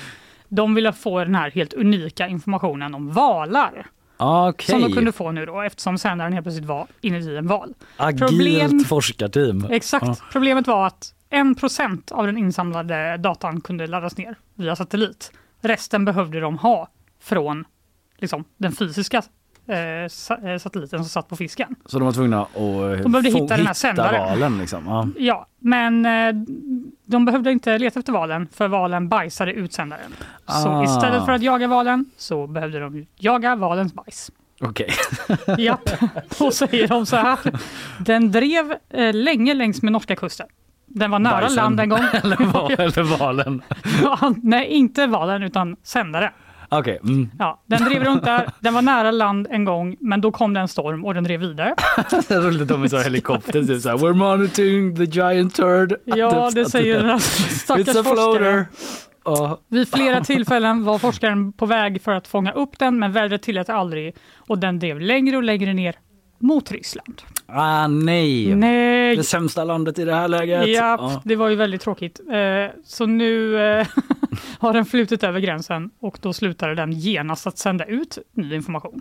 De 0.49 0.75
ville 0.75 0.93
få 0.93 1.19
den 1.25 1.35
här 1.35 1.51
helt 1.51 1.73
unika 1.75 2.29
informationen 2.29 2.95
om 2.95 3.11
valar. 3.13 3.87
Okej, 4.17 4.67
Som 4.67 4.83
de 4.83 4.93
kunde 4.93 5.13
få 5.13 5.31
nu 5.31 5.47
då 5.47 5.61
eftersom 5.61 5.99
sändaren 5.99 6.33
helt 6.33 6.45
plötsligt 6.45 6.67
var 6.67 6.87
inuti 7.01 7.37
en 7.37 7.47
val. 7.47 7.75
agilt 7.97 8.21
problem- 8.31 8.85
forskarteam. 8.85 9.67
Exakt. 9.71 10.07
Ja. 10.07 10.17
Problemet 10.33 10.67
var 10.67 10.87
att 10.87 11.15
1% 11.31 12.13
av 12.13 12.27
den 12.27 12.39
insamlade 12.39 13.17
datan 13.17 13.61
kunde 13.61 13.87
laddas 13.87 14.17
ner 14.17 14.35
via 14.55 14.77
satellit. 14.77 15.33
Resten 15.61 16.05
behövde 16.05 16.41
de 16.41 16.59
ha 16.59 16.89
från 17.21 17.65
liksom, 18.19 18.45
den 18.57 18.73
fysiska 18.73 19.23
eh, 19.67 19.79
eh, 19.79 20.59
satelliten 20.59 20.99
som 20.99 21.05
satt 21.05 21.29
på 21.29 21.37
fisken. 21.37 21.75
Så 21.87 21.99
de 21.99 22.05
var 22.05 22.13
tvungna 22.13 22.43
att 22.43 22.57
eh, 22.57 23.03
De 23.03 23.13
behövde 23.13 23.31
hitta 23.31 23.57
den 23.57 23.67
här 23.67 23.75
sändaren. 23.75 24.29
valen. 24.29 24.59
Liksom. 24.59 24.87
Ja. 24.87 25.07
Ja, 25.19 25.47
men 25.59 26.07
eh, 26.07 26.35
de 27.07 27.25
behövde 27.25 27.53
inte 27.53 27.79
leta 27.79 27.99
efter 27.99 28.13
valen 28.13 28.49
för 28.53 28.69
valen 28.69 29.09
bajsade 29.09 29.53
ut 29.53 29.73
sändaren. 29.73 30.13
Så 30.47 30.69
Ah. 30.69 30.85
istället 30.85 31.25
för 31.25 31.33
att 31.33 31.43
jaga 31.43 31.67
valen 31.69 32.05
så 32.17 32.47
behövde 32.47 32.81
de 32.81 33.07
jaga 33.19 33.57
valens 33.57 33.95
bajs. 33.95 34.31
Okej. 34.61 34.89
Japp, 35.59 35.91
och 36.41 36.55
säger 36.55 36.89
de 36.89 37.07
så 37.07 37.17
här. 37.17 37.39
Den 37.99 38.33
drev 38.33 38.75
eh, 38.91 39.15
länge 39.15 39.55
längs 39.55 39.83
med 39.83 39.93
norska 39.93 40.17
kusten. 40.17 40.47
Den 40.87 41.11
var 41.11 41.19
nära 41.19 41.41
Bajsen. 41.41 41.57
land 41.57 41.81
en 41.81 41.89
gång. 41.89 41.99
eller, 42.13 42.37
val, 42.53 42.73
eller 42.73 43.03
valen. 43.19 43.63
Nej, 44.43 44.67
inte 44.67 45.07
valen 45.07 45.43
utan 45.43 45.77
sändaren. 45.83 46.31
Okej. 46.73 46.99
Mm. 47.03 47.31
Ja, 47.39 47.63
den 47.67 47.85
drev 47.85 48.05
runt 48.05 48.25
där, 48.25 48.49
den 48.61 48.75
var 48.75 48.83
nära 48.83 49.11
land 49.11 49.47
en 49.51 49.65
gång 49.65 49.97
men 50.01 50.21
då 50.21 50.33
kom 50.33 50.55
det 50.55 50.61
en 50.61 50.69
storm 50.69 51.05
och 51.05 51.15
den 51.15 51.25
drev 51.25 51.41
vidare. 51.41 51.75
Sen 52.29 52.43
rullade 52.43 52.65
de 52.65 52.81
här 52.83 53.05
helikopter. 53.05 53.63
Typ 53.63 53.83
så 53.83 53.89
här, 53.89 53.97
We're 53.97 54.13
monitoring 54.15 54.97
the 54.97 55.05
giant 55.05 55.55
turd. 55.55 55.95
Ja, 56.05 56.47
Typ 56.47 56.55
det 56.55 56.65
så- 56.65 56.71
säger 56.71 57.03
den 57.03 57.19
It's 57.19 57.49
stackars 57.59 57.89
a 57.89 57.93
forskaren. 57.95 58.05
floater. 58.17 58.67
Ja. 59.25 59.59
Vid 59.69 59.89
flera 59.89 60.21
tillfällen 60.25 60.85
var 60.85 60.99
forskaren 60.99 61.53
på 61.53 61.67
väg 61.67 62.03
för 62.03 62.13
att 62.13 62.29
fånga 62.29 62.53
upp 62.53 62.79
den 62.79 62.99
men 62.99 63.13
vädret 63.13 63.43
tillät 63.43 63.69
aldrig 63.69 64.15
och 64.37 64.59
den 64.59 64.79
drev 64.79 65.01
längre 65.01 65.37
och 65.37 65.43
längre 65.43 65.73
ner 65.75 65.95
mot 66.39 66.73
Ryssland. 66.73 67.23
Ah, 67.55 67.87
nej. 67.89 68.55
Nej! 68.55 69.17
Det 69.17 69.23
sämsta 69.25 69.65
landet 69.65 69.99
i 69.99 70.05
det 70.05 70.15
här 70.15 70.29
läget. 70.29 70.69
Ja, 70.69 70.97
Ja. 71.01 71.23
det 71.25 71.37
var 71.37 71.49
ju 71.49 71.57
väldigt 71.57 71.81
tråkigt. 71.81 72.21
Eh, 72.33 72.81
Så 72.85 73.07
nu 73.07 73.61
eh, 73.63 73.87
har 74.59 74.73
den 74.73 74.85
flutit 74.85 75.25
över 75.25 75.41
gränsen 75.41 75.91
och 76.01 76.19
då 76.23 76.33
slutade 76.33 76.75
den 76.75 76.93
genast 76.93 77.47
att 77.47 77.59
sända 77.59 77.85
ut 77.85 78.19
ny 78.33 78.55
information. 78.55 79.01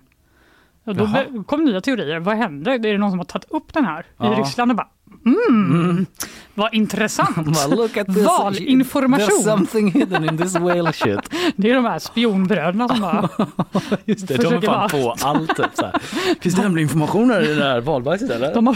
Och 0.85 0.95
då 0.95 1.03
Jaha. 1.03 1.43
kom 1.47 1.63
nya 1.65 1.81
teorier. 1.81 2.19
Vad 2.19 2.37
hände? 2.37 2.71
Är 2.71 2.79
det 2.79 2.97
någon 2.97 3.09
som 3.09 3.19
har 3.19 3.25
tagit 3.25 3.51
upp 3.51 3.73
den 3.73 3.85
här 3.85 4.05
Ja. 4.17 4.33
i 4.33 4.41
Ryssland 4.41 4.71
och 4.71 4.77
bara 4.77 4.89
mm, 5.25 6.05
vad 6.53 6.73
intressant. 6.73 7.47
Valinformation. 8.25 9.27
There's 9.27 9.43
something 9.43 9.91
hidden 9.91 10.29
in 10.29 10.37
this 10.37 10.55
whale 10.55 10.93
shit. 10.93 11.19
Det 11.55 11.69
är 11.69 11.75
de 11.75 11.85
här 11.85 11.99
spionbröderna 11.99 12.87
som 12.87 12.99
bara 13.01 13.29
Just 14.05 14.27
det, 14.27 14.37
de 14.37 14.53
är 14.53 14.61
fan 14.61 14.89
på 14.89 15.15
allt. 15.21 15.55
Typ, 15.55 15.65
så 15.73 15.85
här. 15.85 15.95
Finns 16.41 16.55
det 16.55 16.61
hemlig 16.61 16.81
information 16.81 17.31
i 17.31 17.53
det 17.53 17.63
här 17.63 17.81
valbajset 17.81 18.29
eller? 18.29 18.53
de 18.53 18.67
har, 18.67 18.75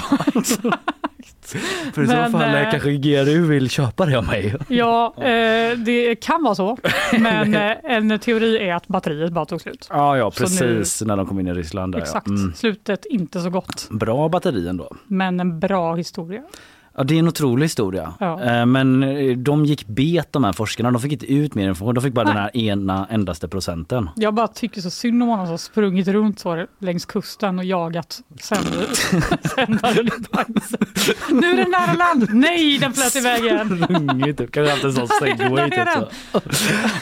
För 1.93 2.03
i 2.03 2.07
så 2.07 2.13
men, 2.13 2.31
fall 2.31 2.55
eh, 2.55 2.71
kanske 2.71 2.91
GRU 2.91 3.47
vill 3.47 3.69
köpa 3.69 4.05
det 4.05 4.17
av 4.17 4.25
mig. 4.25 4.55
Ja, 4.67 5.13
eh, 5.17 5.77
det 5.77 6.15
kan 6.15 6.43
vara 6.43 6.55
så. 6.55 6.77
Men 7.19 7.55
eh, 7.55 7.71
en 7.83 8.19
teori 8.19 8.57
är 8.69 8.75
att 8.75 8.87
batteriet 8.87 9.31
bara 9.31 9.45
tog 9.45 9.61
slut. 9.61 9.87
Ja, 9.89 10.17
ja 10.17 10.31
Så 10.31 10.39
precis 10.43 11.01
när 11.01 11.17
de 11.17 11.25
kom 11.27 11.39
in 11.39 11.47
i 11.47 11.53
Ryssland. 11.53 11.93
Där, 11.93 11.99
Exakt. 11.99 12.27
Ja. 12.27 12.33
Mm. 12.35 12.53
Slutet 12.53 13.05
inte 13.05 13.39
så 13.39 13.49
gott, 13.49 13.87
Bra 13.89 14.29
batteri 14.29 14.67
ändå. 14.67 14.95
men 15.07 15.39
en 15.39 15.59
bra 15.59 15.95
historia. 15.95 16.43
Ja, 16.97 17.03
det 17.03 17.15
är 17.15 17.19
en 17.19 17.27
otrolig 17.27 17.65
historia. 17.65 18.13
Ja. 18.19 18.41
Eh, 18.43 18.65
Men 18.65 19.03
eh, 19.03 19.37
de 19.37 19.65
gick 19.65 19.87
bet 19.87 20.33
de 20.33 20.43
här 20.43 20.53
forskarna. 20.53 20.91
De 20.91 21.01
fick 21.01 21.11
inte 21.11 21.33
ut 21.33 21.55
mer 21.55 21.67
information. 21.69 21.95
De 21.95 22.01
fick 22.01 22.13
bara 22.13 22.25
den 22.25 22.37
här 22.37 22.57
ena 22.57 23.07
endaste 23.09 23.47
procenten. 23.47 24.09
Jag 24.15 24.33
bara 24.33 24.47
tycker 24.47 24.81
så 24.81 24.89
synd 24.89 25.23
om 25.23 25.29
honom 25.29 25.47
som 25.47 25.57
sprungit 25.57 26.07
runt 26.07 26.39
så 26.39 26.65
längs 26.79 27.05
kusten 27.05 27.59
och 27.59 27.65
jagat 27.65 28.19
sändare- 28.41 28.95
sändaren 29.55 30.07
i. 30.07 30.11
Nu 31.31 31.51
är 31.51 31.57
den 31.57 31.71
nära 31.71 31.93
land! 31.93 32.27
Nej, 32.33 32.77
den 32.77 32.93
flöt 32.93 33.15
iväg 33.15 33.45
igen! 33.45 33.83
Sprungit 33.83 34.39
upp. 34.41 34.51
Kanske 34.51 34.71
haft 34.71 34.83
en 34.83 34.93
sån 34.93 35.07
segway. 35.07 35.69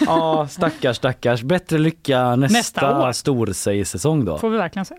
Ja, 0.06 0.48
stackars, 0.50 0.98
stackars. 0.98 1.42
Bättre 1.42 1.78
lycka 1.78 2.36
nästa, 2.36 2.58
Nästa 2.58 3.14
storsägsäsong 3.14 4.26
då. 4.26 4.38
Får 4.38 4.50
vi 4.50 4.58
verkligen 4.58 4.86
se. 4.86 4.96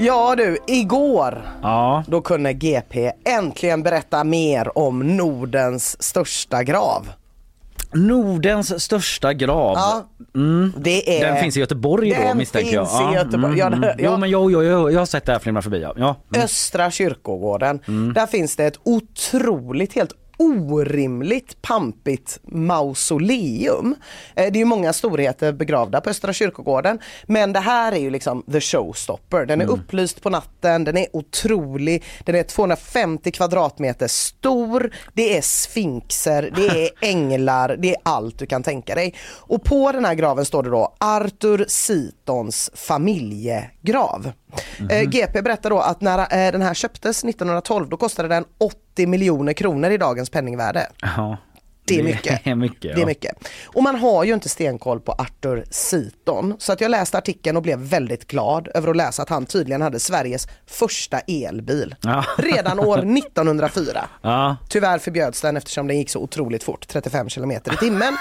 Ja 0.00 0.34
du, 0.36 0.58
igår 0.66 1.42
Ja, 1.62 2.04
då 2.06 2.20
kunde 2.20 2.52
GP 2.52 3.12
äntligen 3.24 3.82
berätta 3.82 4.24
mer 4.24 4.78
om 4.78 5.16
Nordens 5.16 6.02
största 6.02 6.62
grav. 6.62 7.08
Nordens 7.92 8.82
största 8.82 9.32
grav. 9.34 9.74
Ja, 9.76 10.04
Mm. 10.34 10.72
det 10.76 11.20
är... 11.20 11.26
Den 11.32 11.42
finns 11.42 11.56
i 11.56 11.60
Göteborg 11.60 12.10
då 12.10 12.22
Den 12.22 12.38
misstänker 12.38 12.74
jag. 12.74 12.90
finns 12.98 13.12
i 13.12 13.14
Göteborg. 13.14 13.58
Ja, 13.58 13.70
det- 13.70 13.86
ja. 13.86 13.94
Jo 13.98 14.16
men 14.16 14.30
jo, 14.30 14.50
jo, 14.50 14.62
jo, 14.62 14.90
jag 14.90 14.98
har 14.98 15.06
sett 15.06 15.24
det 15.24 15.32
här 15.32 15.38
flimra 15.38 15.62
förbi. 15.62 15.80
Ja. 15.82 15.94
Ja. 15.96 16.16
Mm. 16.34 16.44
Östra 16.44 16.90
kyrkogården. 16.90 17.80
Där 18.14 18.26
finns 18.26 18.56
det 18.56 18.64
ett 18.66 18.78
otroligt, 18.84 19.94
helt 19.94 20.12
orimligt 20.38 21.62
pampigt 21.62 22.38
mausoleum. 22.42 23.94
Eh, 24.34 24.52
Det 24.52 24.58
är 24.58 24.60
ju 24.60 24.64
många 24.64 24.92
storheter 24.92 25.52
begravda 25.52 26.00
på 26.00 26.10
Östra 26.10 26.32
kyrkogården 26.32 26.98
men 27.26 27.52
det 27.52 27.60
här 27.60 27.92
är 27.92 27.96
ju 27.96 28.10
liksom 28.10 28.42
the 28.52 28.60
showstopper. 28.60 29.46
Den 29.46 29.60
är 29.60 29.66
upplyst 29.66 30.22
på 30.22 30.30
natten, 30.30 30.84
den 30.84 30.96
är 30.96 31.06
otrolig, 31.12 32.04
den 32.24 32.34
är 32.34 32.42
250 32.42 33.30
kvadratmeter 33.30 34.06
stor, 34.08 34.90
det 35.14 35.36
är 35.36 35.42
sfinxer, 35.42 36.52
det 36.56 36.66
är 36.84 36.90
änglar, 37.00 37.76
det 37.78 37.90
är 37.90 37.96
allt 38.02 38.38
du 38.38 38.46
kan 38.46 38.62
tänka 38.62 38.94
dig. 38.94 39.14
Och 39.30 39.64
på 39.64 39.92
den 39.92 40.04
här 40.04 40.14
graven 40.14 40.44
står 40.44 40.62
det 40.62 40.70
då 40.70 40.94
Arthur 40.98 41.64
Sitons 41.68 42.70
familjegrav. 42.74 44.32
Eh, 44.90 45.02
GP 45.02 45.42
berättar 45.42 45.70
då 45.70 45.78
att 45.78 46.00
när 46.00 46.18
eh, 46.18 46.52
den 46.52 46.62
här 46.62 46.74
köptes 46.74 47.24
1912 47.24 47.88
då 47.88 47.96
kostade 47.96 48.28
den 48.28 48.44
80 48.58 49.06
miljoner 49.06 49.52
kronor 49.52 49.90
i 49.90 49.96
dagens 49.96 50.30
penningvärde. 50.30 50.86
Ja. 51.02 51.36
Det 51.88 52.00
är 52.00 52.02
mycket. 52.02 52.44
Det 52.44 52.50
är 52.50 52.54
mycket, 52.54 52.82
Det 52.82 52.88
är 52.88 52.98
ja. 52.98 53.06
mycket. 53.06 53.48
Och 53.66 53.82
man 53.82 53.96
har 53.96 54.24
ju 54.24 54.34
inte 54.34 54.48
stenkoll 54.48 55.00
på 55.00 55.12
Arthur 55.12 55.64
Seaton. 55.70 56.54
Så 56.58 56.72
att 56.72 56.80
jag 56.80 56.90
läste 56.90 57.18
artikeln 57.18 57.56
och 57.56 57.62
blev 57.62 57.78
väldigt 57.78 58.26
glad 58.26 58.68
över 58.74 58.90
att 58.90 58.96
läsa 58.96 59.22
att 59.22 59.28
han 59.28 59.46
tydligen 59.46 59.82
hade 59.82 60.00
Sveriges 60.00 60.48
första 60.66 61.18
elbil. 61.18 61.94
Ja. 62.00 62.24
Redan 62.38 62.80
år 62.80 62.98
1904. 62.98 64.08
Ja. 64.22 64.56
Tyvärr 64.68 64.98
förbjöds 64.98 65.40
den 65.40 65.56
eftersom 65.56 65.86
den 65.86 65.98
gick 65.98 66.10
så 66.10 66.20
otroligt 66.20 66.64
fort, 66.64 66.88
35 66.88 67.28
kilometer 67.28 67.72
i 67.72 67.76
timmen. 67.76 68.16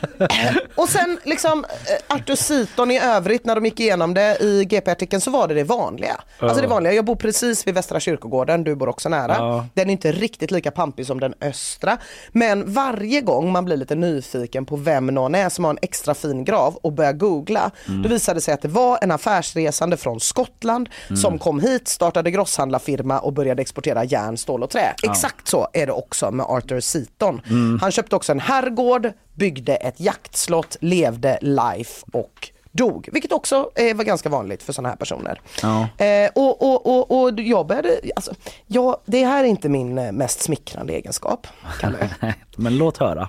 och 0.74 0.88
sen 0.88 1.18
liksom 1.24 1.64
eh, 1.64 2.16
Arthur 2.16 2.34
Seaton 2.34 2.90
i 2.90 3.00
övrigt 3.00 3.44
när 3.44 3.54
de 3.54 3.64
gick 3.64 3.80
igenom 3.80 4.14
det 4.14 4.38
i 4.40 4.64
GP-artikeln 4.64 5.20
så 5.20 5.30
var 5.30 5.48
det 5.48 5.54
det 5.54 5.64
vanliga. 5.64 6.20
Alltså 6.38 6.60
det 6.60 6.66
vanliga, 6.66 6.92
jag 6.92 7.04
bor 7.04 7.16
precis 7.16 7.66
vid 7.66 7.74
Västra 7.74 8.00
kyrkogården, 8.00 8.64
du 8.64 8.74
bor 8.74 8.88
också 8.88 9.08
nära. 9.08 9.68
Den 9.74 9.88
är 9.88 9.92
inte 9.92 10.12
riktigt 10.12 10.50
lika 10.50 10.70
pampig 10.70 11.06
som 11.06 11.20
den 11.20 11.34
östra. 11.40 11.98
Men 12.32 12.72
varje 12.92 13.20
gång 13.20 13.52
man 13.52 13.64
blir 13.64 13.76
lite 13.76 13.94
nyfiken 13.94 14.64
på 14.66 14.76
vem 14.76 15.06
någon 15.06 15.34
är 15.34 15.48
som 15.48 15.64
har 15.64 15.70
en 15.70 15.78
extra 15.82 16.14
fin 16.14 16.44
grav 16.44 16.76
och 16.82 16.92
börjar 16.92 17.12
googla, 17.12 17.70
Mm. 17.88 18.02
då 18.02 18.08
visade 18.08 18.36
det 18.36 18.40
sig 18.40 18.54
att 18.54 18.62
det 18.62 18.68
var 18.68 18.98
en 19.02 19.10
affärsresande 19.10 19.96
från 19.96 20.20
Skottland 20.20 20.88
Mm. 21.08 21.16
som 21.16 21.38
kom 21.38 21.60
hit, 21.60 21.88
startade 21.88 22.30
grosshandlarfirma 22.30 23.18
och 23.18 23.32
började 23.32 23.62
exportera 23.62 24.04
järn, 24.04 24.36
stål 24.36 24.62
och 24.62 24.70
trä. 24.70 24.94
Exakt 25.02 25.48
så 25.48 25.68
är 25.72 25.86
det 25.86 25.92
också 25.92 26.30
med 26.30 26.46
Arthur 26.48 26.80
Seaton. 26.80 27.40
Mm. 27.50 27.78
Han 27.80 27.90
köpte 27.90 28.16
också 28.16 28.32
en 28.32 28.40
herrgård, 28.40 29.12
byggde 29.34 29.74
ett 29.76 30.00
jaktslott, 30.00 30.76
levde 30.80 31.38
life 31.40 32.04
och 32.12 32.48
dog. 32.72 33.08
Vilket 33.12 33.32
också 33.32 33.70
eh, 33.74 33.96
var 33.96 34.04
ganska 34.04 34.28
vanligt 34.28 34.62
för 34.62 34.72
sådana 34.72 34.88
här 34.88 34.96
personer. 34.96 35.40
Ja. 35.62 35.88
Eh, 36.04 36.30
och, 36.34 36.62
och, 36.62 36.86
och, 36.86 37.22
och 37.22 37.40
jag 37.40 37.66
började, 37.66 38.00
alltså, 38.16 38.34
ja, 38.66 39.02
det 39.06 39.24
här 39.24 39.44
är 39.44 39.48
inte 39.48 39.68
min 39.68 39.98
eh, 39.98 40.12
mest 40.12 40.40
smickrande 40.40 40.92
egenskap. 40.92 41.46
Kalle. 41.80 42.10
Men 42.56 42.78
låt 42.78 42.98
höra. 42.98 43.28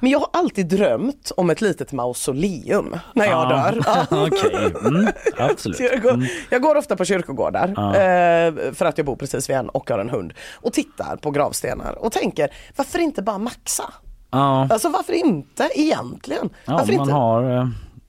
Men 0.00 0.10
jag 0.10 0.18
har 0.18 0.28
alltid 0.32 0.66
drömt 0.66 1.32
om 1.36 1.50
ett 1.50 1.60
litet 1.60 1.92
mausoleum 1.92 2.96
när 3.14 3.26
jag 3.26 3.48
dör. 3.48 3.82
Ja. 3.86 4.06
Okej, 4.10 4.74
mm, 4.84 5.08
absolut. 5.38 5.80
Jag 5.80 6.02
går, 6.02 6.26
jag 6.50 6.62
går 6.62 6.74
ofta 6.76 6.96
på 6.96 7.04
kyrkogårdar 7.04 7.68
eh, 7.68 8.72
för 8.72 8.84
att 8.84 8.98
jag 8.98 9.06
bor 9.06 9.16
precis 9.16 9.50
vid 9.50 9.56
en 9.56 9.68
och 9.68 9.90
har 9.90 9.98
en 9.98 10.10
hund 10.10 10.32
och 10.54 10.72
tittar 10.72 11.16
på 11.16 11.30
gravstenar 11.30 11.92
och 11.98 12.12
tänker 12.12 12.54
varför 12.76 12.98
inte 12.98 13.22
bara 13.22 13.38
maxa? 13.38 13.92
Ja, 14.30 14.68
Alltså 14.70 14.88
varför 14.88 15.12
inte 15.12 15.68
egentligen? 15.74 16.50
ja 16.64 16.72
varför 16.72 16.92
man 16.92 17.00
inte? 17.00 17.12
har 17.12 17.58
eh, 17.58 17.66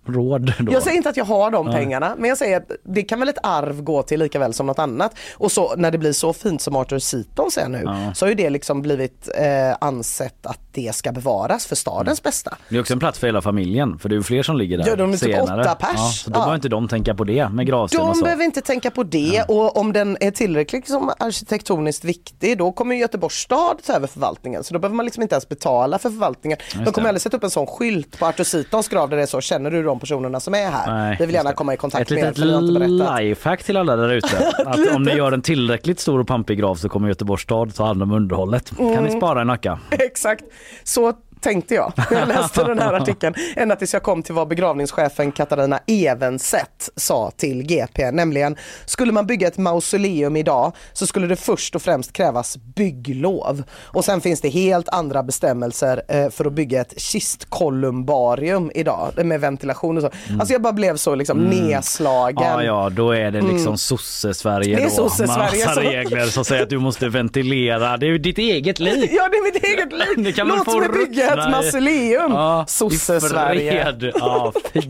råd 0.07 0.53
då. 0.59 0.73
Jag 0.73 0.83
säger 0.83 0.97
inte 0.97 1.09
att 1.09 1.17
jag 1.17 1.25
har 1.25 1.51
de 1.51 1.71
pengarna 1.71 2.15
men 2.17 2.29
jag 2.29 2.37
säger 2.37 2.57
att 2.57 2.71
det 2.83 3.01
kan 3.03 3.19
väl 3.19 3.29
ett 3.29 3.37
arv 3.43 3.81
gå 3.81 4.03
till 4.03 4.19
lika 4.19 4.39
väl 4.39 4.53
som 4.53 4.65
något 4.67 4.79
annat. 4.79 5.15
Och 5.33 5.51
så 5.51 5.75
när 5.75 5.91
det 5.91 5.97
blir 5.97 6.11
så 6.13 6.33
fint 6.33 6.61
som 6.61 6.75
Arthur 6.75 6.99
Seaton 6.99 7.51
säger 7.51 7.69
nu 7.69 8.11
så 8.15 8.25
har 8.25 8.29
ju 8.29 8.35
det 8.35 8.49
liksom 8.49 8.81
blivit 8.81 9.29
eh, 9.37 9.75
ansett 9.81 10.45
att 10.45 10.59
det 10.71 10.95
ska 10.95 11.11
bevaras 11.11 11.65
för 11.65 11.75
stadens 11.75 12.23
bästa. 12.23 12.57
Det 12.69 12.75
är 12.75 12.79
också 12.79 12.93
en 12.93 12.99
plats 12.99 13.19
för 13.19 13.27
hela 13.27 13.41
familjen 13.41 13.99
för 13.99 14.09
det 14.09 14.13
är 14.13 14.17
ju 14.17 14.23
fler 14.23 14.43
som 14.43 14.57
ligger 14.57 14.77
där 14.77 14.87
Ja, 14.87 14.95
de 14.95 15.09
är 15.13 15.17
typ 15.17 15.21
senare. 15.35 15.61
åtta 15.61 15.75
pers. 15.75 15.89
Ja, 15.95 16.11
så 16.13 16.29
då 16.29 16.33
Ja. 16.35 16.39
behöver 16.39 16.55
inte 16.55 16.69
de 16.69 16.87
tänka 16.87 17.15
på 17.15 17.23
det 17.23 17.49
med 17.49 17.67
gravsten 17.67 18.01
och 18.01 18.07
De 18.07 18.15
så. 18.15 18.23
behöver 18.23 18.43
inte 18.43 18.61
tänka 18.61 18.91
på 18.91 19.03
det 19.03 19.43
och 19.47 19.77
om 19.77 19.93
den 19.93 20.17
är 20.19 20.31
tillräckligt 20.31 20.87
som 20.87 21.11
arkitektoniskt 21.19 22.03
viktig 22.03 22.57
då 22.57 22.71
kommer 22.71 22.95
ju 22.95 23.01
Göteborgs 23.01 23.35
stad 23.35 23.77
ta 23.85 23.93
över 23.93 24.07
förvaltningen 24.07 24.63
så 24.63 24.73
då 24.73 24.79
behöver 24.79 24.95
man 24.95 25.05
liksom 25.05 25.23
inte 25.23 25.35
ens 25.35 25.49
betala 25.49 25.99
för 25.99 26.09
förvaltningen. 26.09 26.57
De 26.85 26.91
kommer 26.93 27.07
aldrig 27.09 27.21
sätta 27.21 27.37
upp 27.37 27.43
en 27.43 27.49
sån 27.49 27.67
skylt 27.67 28.19
på 28.19 28.25
Arthur 28.25 28.43
Seatons 28.43 28.87
grav 28.87 29.09
där 29.09 29.17
det 29.17 29.23
är 29.23 29.27
så, 29.27 29.41
känner 29.41 29.71
du 29.71 29.83
de 29.97 29.99
personerna 29.99 30.39
som 30.39 30.53
är 30.53 30.69
här? 30.71 30.93
Nej, 30.93 31.15
Vi 31.19 31.25
vill 31.25 31.35
gärna 31.35 31.53
komma 31.53 31.73
i 31.73 31.77
kontakt 31.77 32.01
Ett 32.01 32.09
med 32.09 32.19
er 32.19 32.31
litet 32.31 32.37
inte 32.61 32.79
berättat. 32.79 33.21
lifehack 33.21 33.63
till 33.63 33.77
alla 33.77 33.95
där 33.95 34.13
ute. 34.13 34.37
Att 34.65 34.95
om 34.95 35.03
ni 35.03 35.11
gör 35.11 35.31
en 35.31 35.41
tillräckligt 35.41 35.99
stor 35.99 36.19
och 36.19 36.27
pampig 36.27 36.59
grav 36.59 36.75
så 36.75 36.89
kommer 36.89 37.07
Göteborgs 37.07 37.41
stad 37.43 37.75
ta 37.75 37.85
hand 37.85 38.03
om 38.03 38.11
underhållet. 38.11 38.77
Kan 38.77 38.87
Mm. 38.87 39.03
ni 39.03 39.11
spara 39.11 39.41
en 39.41 39.47
Nacka? 39.47 39.79
Exakt, 39.91 40.43
så 40.83 41.13
tänkte 41.41 41.75
jag 41.75 41.93
när 42.11 42.19
jag 42.19 42.27
läste 42.27 42.63
den 42.63 42.79
här 42.79 42.93
artikeln. 42.93 43.35
Ända 43.55 43.75
tills 43.75 43.93
jag 43.93 44.03
kom 44.03 44.23
till 44.23 44.33
vad 44.35 44.47
begravningschefen 44.47 45.31
Katarina 45.31 45.79
Evenset 45.87 46.89
sa 46.95 47.31
till 47.37 47.63
GP, 47.63 48.11
nämligen 48.11 48.55
skulle 48.85 49.11
man 49.11 49.25
bygga 49.27 49.47
ett 49.47 49.57
mausoleum 49.57 50.35
idag 50.35 50.71
så 50.93 51.07
skulle 51.07 51.27
det 51.27 51.35
först 51.35 51.75
och 51.75 51.81
främst 51.81 52.13
krävas 52.13 52.57
bygglov. 52.57 53.63
Och 53.83 54.05
sen 54.05 54.21
finns 54.21 54.41
det 54.41 54.49
helt 54.49 54.89
andra 54.89 55.23
bestämmelser 55.23 56.01
eh, 56.07 56.29
för 56.29 56.45
att 56.45 56.53
bygga 56.53 56.81
ett 56.81 56.93
kistkolumbarium 57.01 58.71
idag 58.75 59.25
med 59.25 59.41
ventilation 59.41 59.97
och 59.97 60.03
så. 60.03 60.09
Alltså 60.39 60.53
jag 60.53 60.61
bara 60.61 60.73
blev 60.73 60.97
så 60.97 61.15
liksom 61.15 61.37
nedslagen. 61.37 62.43
Ja, 62.43 62.63
ja, 62.63 62.89
då 62.89 63.11
är 63.11 63.31
det 63.31 63.41
liksom 63.41 63.77
sosse-Sverige 63.77 64.75
Det 64.75 64.83
är 64.83 64.89
sosse-Sverige 64.89 65.65
Massa 65.65 65.81
regler 65.81 66.25
som 66.25 66.45
säger 66.45 66.63
att 66.63 66.69
du 66.69 66.79
måste 66.79 67.09
ventilera. 67.09 67.97
Det 67.97 68.05
är 68.05 68.09
ju 68.09 68.17
ditt 68.17 68.37
eget 68.37 68.79
liv. 68.79 69.09
Ja 69.11 69.29
det 69.31 69.37
är 69.37 69.43
mitt 69.53 69.63
eget 69.63 69.89
Det 70.15 70.21
liv. 70.21 70.33
kan 70.33 70.47
man 70.47 70.57
Låt 70.57 70.65
få 70.65 70.79
mig 70.79 70.89
bygga 70.89 71.26
ett 71.27 71.47
i- 71.47 71.51
mausoleum. 71.51 72.31
Ja, 72.31 72.63
i 72.67 72.71
Sosse-Sverige. 72.71 73.83
fred. 73.83 74.11
Ja, 74.15 74.51
fy 74.73 74.81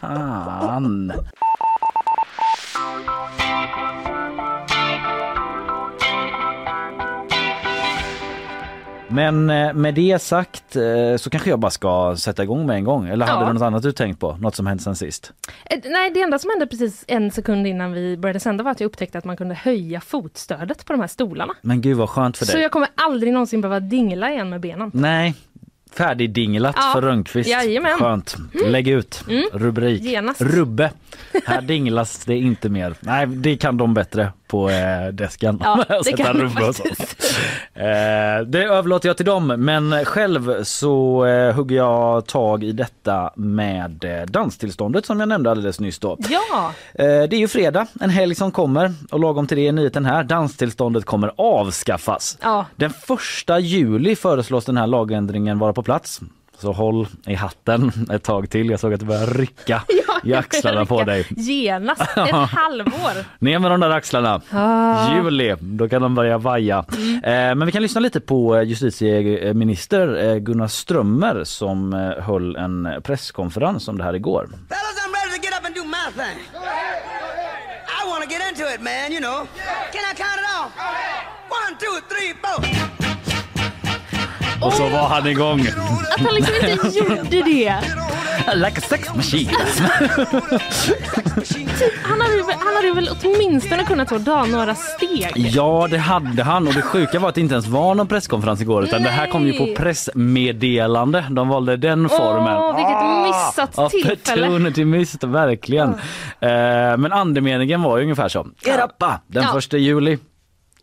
fan. 0.00 1.12
Men 9.10 9.50
eh, 9.50 9.72
med 9.74 9.94
det 9.94 10.22
sagt 10.22 10.76
eh, 10.76 10.82
så 11.16 11.30
kanske 11.30 11.50
jag 11.50 11.58
bara 11.58 11.70
ska 11.70 12.16
sätta 12.18 12.42
igång 12.42 12.66
med 12.66 12.76
en 12.76 12.84
gång. 12.84 13.08
Eller 13.08 13.26
hade 13.26 13.40
Ja. 13.40 13.46
du 13.46 13.52
något 13.52 13.62
annat 13.62 13.82
du 13.82 13.92
tänkt 13.92 14.20
på? 14.20 14.36
Något 14.36 14.54
som 14.56 14.66
hänt 14.66 14.82
sen 14.82 14.96
sist? 14.96 15.32
Nej, 15.84 16.10
det 16.10 16.20
enda 16.22 16.38
som 16.38 16.50
hände 16.50 16.66
precis 16.66 17.04
en 17.08 17.30
sekund 17.30 17.66
innan 17.66 17.92
vi 17.92 18.16
började 18.16 18.40
sända 18.40 18.64
var 18.64 18.70
att 18.70 18.80
jag 18.80 18.88
upptäckte 18.88 19.18
att 19.18 19.24
man 19.24 19.36
kunde 19.36 19.54
höja 19.54 20.00
fotstödet 20.00 20.84
på 20.86 20.92
de 20.92 21.00
här 21.00 21.08
stolarna. 21.08 21.54
Men 21.62 21.80
gud 21.80 21.96
vad 21.96 22.08
skönt 22.08 22.36
för 22.38 22.46
dig. 22.46 22.52
Så 22.52 22.58
jag 22.58 22.70
kommer 22.70 22.88
aldrig 22.94 23.32
någonsin 23.32 23.60
behöva 23.60 23.80
dingla 23.80 24.30
igen 24.32 24.48
med 24.50 24.60
benen. 24.60 24.90
Nej, 24.94 25.34
färdigdinglat 25.92 26.74
Ja, 26.78 26.90
för 26.94 27.02
Rönnqvist. 27.02 27.50
jajamän. 27.50 27.90
Mm. 27.90 28.00
Skönt. 28.00 28.36
Lägg 28.66 28.88
ut. 28.88 29.24
Rubrik. 29.52 30.02
Genast. 30.02 30.40
Rubbe. 30.40 30.90
Här 31.46 31.60
dinglas 31.62 32.24
det 32.24 32.36
inte 32.36 32.68
mer. 32.68 32.94
Nej, 33.00 33.26
det 33.26 33.56
kan 33.56 33.76
de 33.76 33.94
bättre 33.94 34.32
på 34.46 34.70
eh, 34.70 35.08
desken. 35.12 35.60
Ja, 35.64 35.84
det 36.04 36.12
kan 36.12 36.36
rubbe 36.36 36.64
och 36.68 36.74
så. 36.76 36.84
Eh, 37.74 38.46
det 38.46 38.64
överlåter 38.64 39.08
jag 39.08 39.16
till 39.16 39.26
dem 39.26 39.46
men 39.46 40.04
själv 40.04 40.64
så 40.64 41.24
eh, 41.24 41.54
hugger 41.54 41.76
jag 41.76 42.26
tag 42.26 42.64
i 42.64 42.72
detta 42.72 43.30
med 43.36 44.04
eh, 44.04 44.26
danstillståndet 44.26 45.06
som 45.06 45.20
jag 45.20 45.28
nämnde 45.28 45.50
alldeles 45.50 45.80
nyss 45.80 45.98
då. 45.98 46.16
Ja, 46.28 46.72
Det 46.94 47.32
är 47.32 47.34
ju 47.34 47.48
fredag, 47.48 47.86
en 48.00 48.10
helg 48.10 48.34
som 48.34 48.50
kommer 48.50 48.94
och 49.10 49.20
lagom 49.20 49.46
till 49.46 49.56
det 49.56 49.68
är 49.68 49.72
nyheten 49.72 50.04
här. 50.04 50.24
Danstillståndet 50.24 51.04
kommer 51.04 51.32
avskaffas. 51.36 52.38
Ja. 52.42 52.66
Den 52.76 52.90
första 52.90 53.58
juli 53.58 54.16
föreslås 54.16 54.64
den 54.64 54.76
här 54.76 54.86
lagändringen 54.86 55.58
vara 55.58 55.72
på 55.72 55.82
plats. 55.82 56.20
Så 56.60 56.72
håll 56.72 57.06
i 57.26 57.34
hatten 57.34 57.92
ett 58.12 58.22
tag 58.22 58.50
till. 58.50 58.70
Jag 58.70 58.80
såg 58.80 58.94
att 58.94 59.00
det 59.00 59.06
börjar 59.06 59.26
rycka 59.26 59.82
i 60.24 60.34
axlarna 60.34 60.86
på 60.86 61.04
dig. 61.04 61.26
genast. 61.30 62.00
Ett 62.00 62.30
halvår. 62.50 63.24
Ner 63.38 63.58
med 63.58 63.70
de 63.70 63.80
där 63.80 63.90
axlarna. 63.90 64.40
Ah. 64.50 65.14
Juli, 65.14 65.54
då 65.60 65.88
kan 65.88 66.02
de 66.02 66.14
börja 66.14 66.38
vaja. 66.38 66.84
Eh, 67.24 67.30
men 67.32 67.66
vi 67.66 67.72
kan 67.72 67.82
lyssna 67.82 68.00
lite 68.00 68.20
på 68.20 68.56
eh, 68.56 68.62
justitieminister 68.62 70.24
eh, 70.30 70.36
Gunnar 70.36 70.66
Strömmer 70.66 71.44
som 71.44 71.92
eh, 71.92 72.24
höll 72.24 72.56
en 72.56 72.88
presskonferens 73.02 73.88
om 73.88 73.98
det 73.98 74.04
här 74.04 74.14
igår. 74.14 74.48
Fellas, 74.68 74.98
Och 84.62 84.72
så 84.72 84.82
var 84.88 85.08
han 85.08 85.26
igång. 85.26 85.60
Att 85.60 86.20
han 86.20 86.34
liksom 86.34 86.54
inte 86.70 86.98
gjorde 86.98 87.42
det. 87.42 87.74
Like 88.54 88.78
a 88.78 88.82
sex 88.88 89.14
machine. 89.14 89.50
Han 92.02 92.20
hade, 92.20 92.36
väl- 92.36 92.56
han 92.58 92.76
hade 92.76 92.92
väl 92.94 93.08
åtminstone 93.24 93.84
kunnat 93.84 94.08
ta 94.08 94.18
dra 94.18 94.44
några 94.44 94.74
steg. 94.74 95.32
Ja, 95.36 95.88
det 95.90 95.98
hade 95.98 96.42
han 96.42 96.68
och 96.68 96.74
det 96.74 96.82
sjuka 96.82 97.18
var 97.18 97.28
att 97.28 97.34
det 97.34 97.40
inte 97.40 97.54
ens 97.54 97.66
var 97.66 97.94
någon 97.94 98.06
presskonferens 98.06 98.60
igår 98.60 98.84
utan 98.84 99.02
det 99.02 99.08
här 99.10 99.26
kom 99.26 99.46
ju 99.46 99.52
på 99.58 99.64
Nej. 99.64 99.74
pressmeddelande. 99.76 101.24
De 101.30 101.48
valde 101.48 101.76
den 101.76 102.08
formen. 102.08 102.56
Åh, 102.56 102.76
vilket 102.76 103.26
missat 103.76 103.90
tillfälle. 103.90 104.46
Opportunity 104.46 104.84
missed, 104.84 105.24
verkligen. 105.30 105.88
Eh, 106.40 106.48
men 106.96 107.12
andemeningen 107.12 107.82
var 107.82 107.96
ju 107.96 108.02
ungefär 108.02 108.28
så. 108.28 108.46
Ah, 108.98 109.12
den 109.26 109.42
Ja. 109.42 109.52
första 109.52 109.76
juli. 109.76 110.18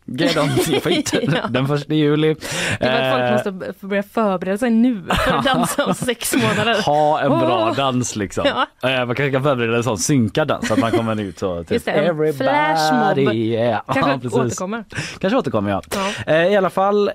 Get 0.08 0.36
on 0.36 0.48
feet. 0.80 1.12
Ja. 1.22 1.46
Den 1.48 1.66
första 1.66 1.94
juli. 1.94 2.34
Det 2.80 2.86
var 2.86 2.92
att 2.94 3.00
Eh, 3.02 3.12
folk 3.12 3.32
måste 3.56 3.70
f- 3.70 3.76
börja 3.80 4.02
förbereda 4.02 4.58
sig 4.58 4.70
nu 4.70 5.02
för 5.24 5.32
att 5.36 5.44
dansa 5.44 5.84
om 5.86 5.94
sex 5.94 6.34
månader. 6.34 6.82
ha 6.82 7.20
en 7.20 7.28
bra 7.30 7.66
Åh. 7.70 7.76
dans 7.76 8.16
liksom. 8.16 8.44
Ja. 8.80 8.90
Eh, 8.90 8.96
man 9.06 9.06
kanske 9.16 9.30
kan 9.30 9.42
förbereda 9.42 9.76
en 9.76 9.84
sån 9.84 9.98
synkad 9.98 10.48
dans 10.48 10.68
så 10.68 10.74
att 10.74 10.80
man 10.80 10.90
kommer 10.90 11.20
ut 11.20 11.38
så. 11.38 11.58
Typ, 11.64 11.70
Just 11.70 11.84
det, 11.84 11.92
en 11.92 12.34
flashmob. 12.34 13.18
Yeah. 13.34 13.80
Kanske 13.86 14.10
Ja, 14.10 14.18
precis. 14.22 14.38
återkommer. 14.38 14.84
Kanske 15.18 15.36
återkommer 15.38 15.70
ja. 15.70 15.82
Ja. 16.26 16.32
Eh, 16.34 16.46
I 16.52 16.56
alla 16.56 16.70
fall, 16.70 17.10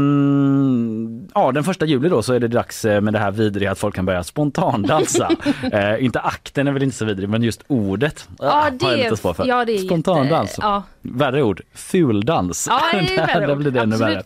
ehm, 0.00 1.28
ja 1.34 1.52
den 1.52 1.64
första 1.64 1.86
juli 1.86 2.08
då 2.08 2.22
så 2.22 2.32
är 2.34 2.40
det 2.40 2.48
dags 2.48 2.84
eh, 2.84 3.00
med 3.00 3.12
det 3.14 3.18
här 3.18 3.30
vidriga 3.30 3.70
att 3.72 3.78
folk 3.78 3.94
kan 3.94 4.06
börja 4.06 4.24
spontandansa. 4.24 5.28
eh, 5.72 6.04
inte 6.04 6.20
akten 6.20 6.68
är 6.68 6.72
väl 6.72 6.82
inte 6.82 6.96
så 6.96 7.04
vidrig 7.04 7.28
men 7.28 7.42
just 7.42 7.62
ordet 7.66 8.28
ah, 8.38 8.44
Ja, 8.44 8.50
har 8.50 8.70
det 8.70 8.76
jag 8.86 8.92
är, 8.92 8.96
lite 9.04 9.16
svårt 9.16 9.36
för. 9.36 9.46
ja, 9.46 9.64
det 9.64 9.72
är 9.72 9.78
Spontandans. 9.78 10.50
jätte- 10.50 10.60
Ja, 10.62 10.82
Värre 11.02 11.42
ord, 11.42 11.60
fuldans. 11.80 12.66
ja 12.70 12.80
där, 13.16 13.46
där 13.46 13.54
blir 13.54 13.70
det 13.70 13.80
ännu 13.80 13.96
värre. 13.96 14.22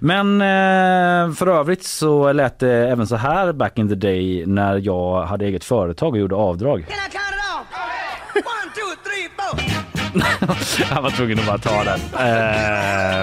Men 0.00 0.40
eh, 0.40 1.34
för 1.34 1.46
övrigt 1.46 1.84
så 1.84 2.32
lät 2.32 2.58
det 2.58 2.88
även 2.88 3.06
så 3.06 3.16
här 3.16 3.52
back 3.52 3.78
in 3.78 3.88
the 3.88 3.94
day 3.94 4.46
när 4.46 4.76
jag 4.76 5.22
hade 5.26 5.44
eget 5.44 5.64
företag 5.64 6.12
och 6.12 6.18
gjorde 6.18 6.34
avdrag. 6.34 6.86
Jag 10.90 11.02
var 11.02 11.10
tvungen 11.10 11.38
att 11.38 11.46
bara 11.46 11.58
ta 11.58 11.84
den. 11.84 12.00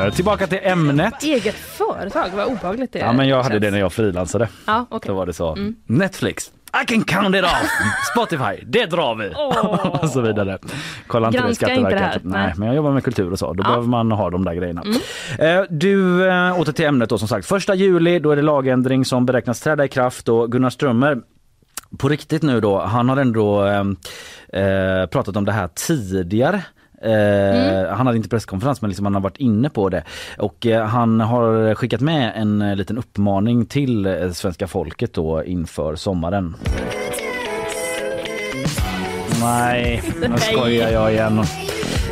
Eh, 0.06 0.14
tillbaka 0.14 0.48
till 0.48 0.60
ämnet. 0.62 1.24
Eget 1.24 1.56
företag, 1.56 2.30
vad 2.36 2.48
obehagligt 2.48 2.94
det 2.94 3.00
Ja 3.00 3.14
men 3.14 3.28
jag 3.28 3.38
hade 3.44 3.54
känns. 3.54 3.62
det 3.62 3.72
när 3.72 3.80
jag 3.80 3.94
frilansade. 3.94 4.48
Ja, 4.66 4.86
okej. 4.90 5.08
Då 5.08 5.14
var 5.16 5.26
det 5.26 5.34
så. 5.34 5.58
Netflix. 5.86 6.52
I 6.82 6.86
can 6.86 7.04
count 7.04 7.36
it 7.36 7.44
off! 7.44 7.70
Spotify, 8.14 8.64
det 8.66 8.86
drar 8.86 9.16
vi! 9.16 9.32
Åh. 9.36 10.00
och 10.04 10.10
så 10.10 10.22
vidare. 10.22 10.58
Kolla 11.08 11.28
inte 11.28 11.40
Granska 11.40 11.66
det 11.66 11.76
inte 11.76 11.90
det 11.90 12.00
här. 12.00 12.22
Nej, 12.24 12.42
Nej. 12.42 12.54
men 12.58 12.68
jag 12.68 12.76
jobbar 12.76 12.92
med 12.92 13.04
kultur 13.04 13.32
och 13.32 13.40
så. 13.40 13.54
Då 13.54 13.64
behöver 13.64 13.88
man 13.88 14.12
ha 14.12 14.30
de 14.30 14.46
där 14.46 14.54
grejerna. 14.54 14.84
Eh, 15.40 15.62
Du, 15.70 16.28
eh, 16.30 16.60
åter 16.60 16.72
till 16.72 16.86
ämnet 16.86 17.10
då 17.10 17.18
som 17.18 17.28
sagt. 17.28 17.48
Första 17.48 17.76
juli, 17.76 18.20
då 18.20 18.32
är 18.32 18.36
det 18.36 18.42
lagändring 18.42 19.06
som 19.06 19.26
beräknas 19.26 19.62
träda 19.62 19.86
i 19.86 19.88
kraft 19.88 20.30
och 20.30 20.52
Gunnar 20.52 20.70
Strömmer 20.70 21.18
på 21.98 22.10
riktigt 22.10 22.44
nu 22.44 22.62
då, 22.62 22.80
han 22.82 23.10
har 23.10 23.18
ändå 23.18 23.66
eh, 23.66 23.84
eh, 24.62 25.06
pratat 25.06 25.36
om 25.36 25.46
det 25.46 25.52
här 25.52 25.68
tidigare. 25.68 26.64
Eh, 27.02 27.96
Han 27.96 28.08
hade 28.08 28.18
inte 28.18 28.30
presskonferens 28.30 28.82
men 28.82 28.90
liksom 28.90 29.06
han 29.06 29.14
har 29.14 29.22
varit 29.22 29.38
inne 29.38 29.70
på 29.70 29.90
det 29.90 30.04
och 30.38 30.66
eh, 30.66 30.86
han 30.86 31.20
har 31.20 31.76
skickat 31.76 32.02
med 32.02 32.32
en 32.36 32.62
eh, 32.62 32.76
liten 32.76 32.98
uppmaning 32.98 33.66
till 33.66 34.30
svenska 34.34 34.68
folket 34.68 35.14
då 35.14 35.44
inför 35.44 35.96
sommaren. 35.96 36.56
Nej, 39.42 40.04
nu 40.30 40.38
skojar 40.38 40.90
jag 40.90 41.12
igen. 41.12 41.40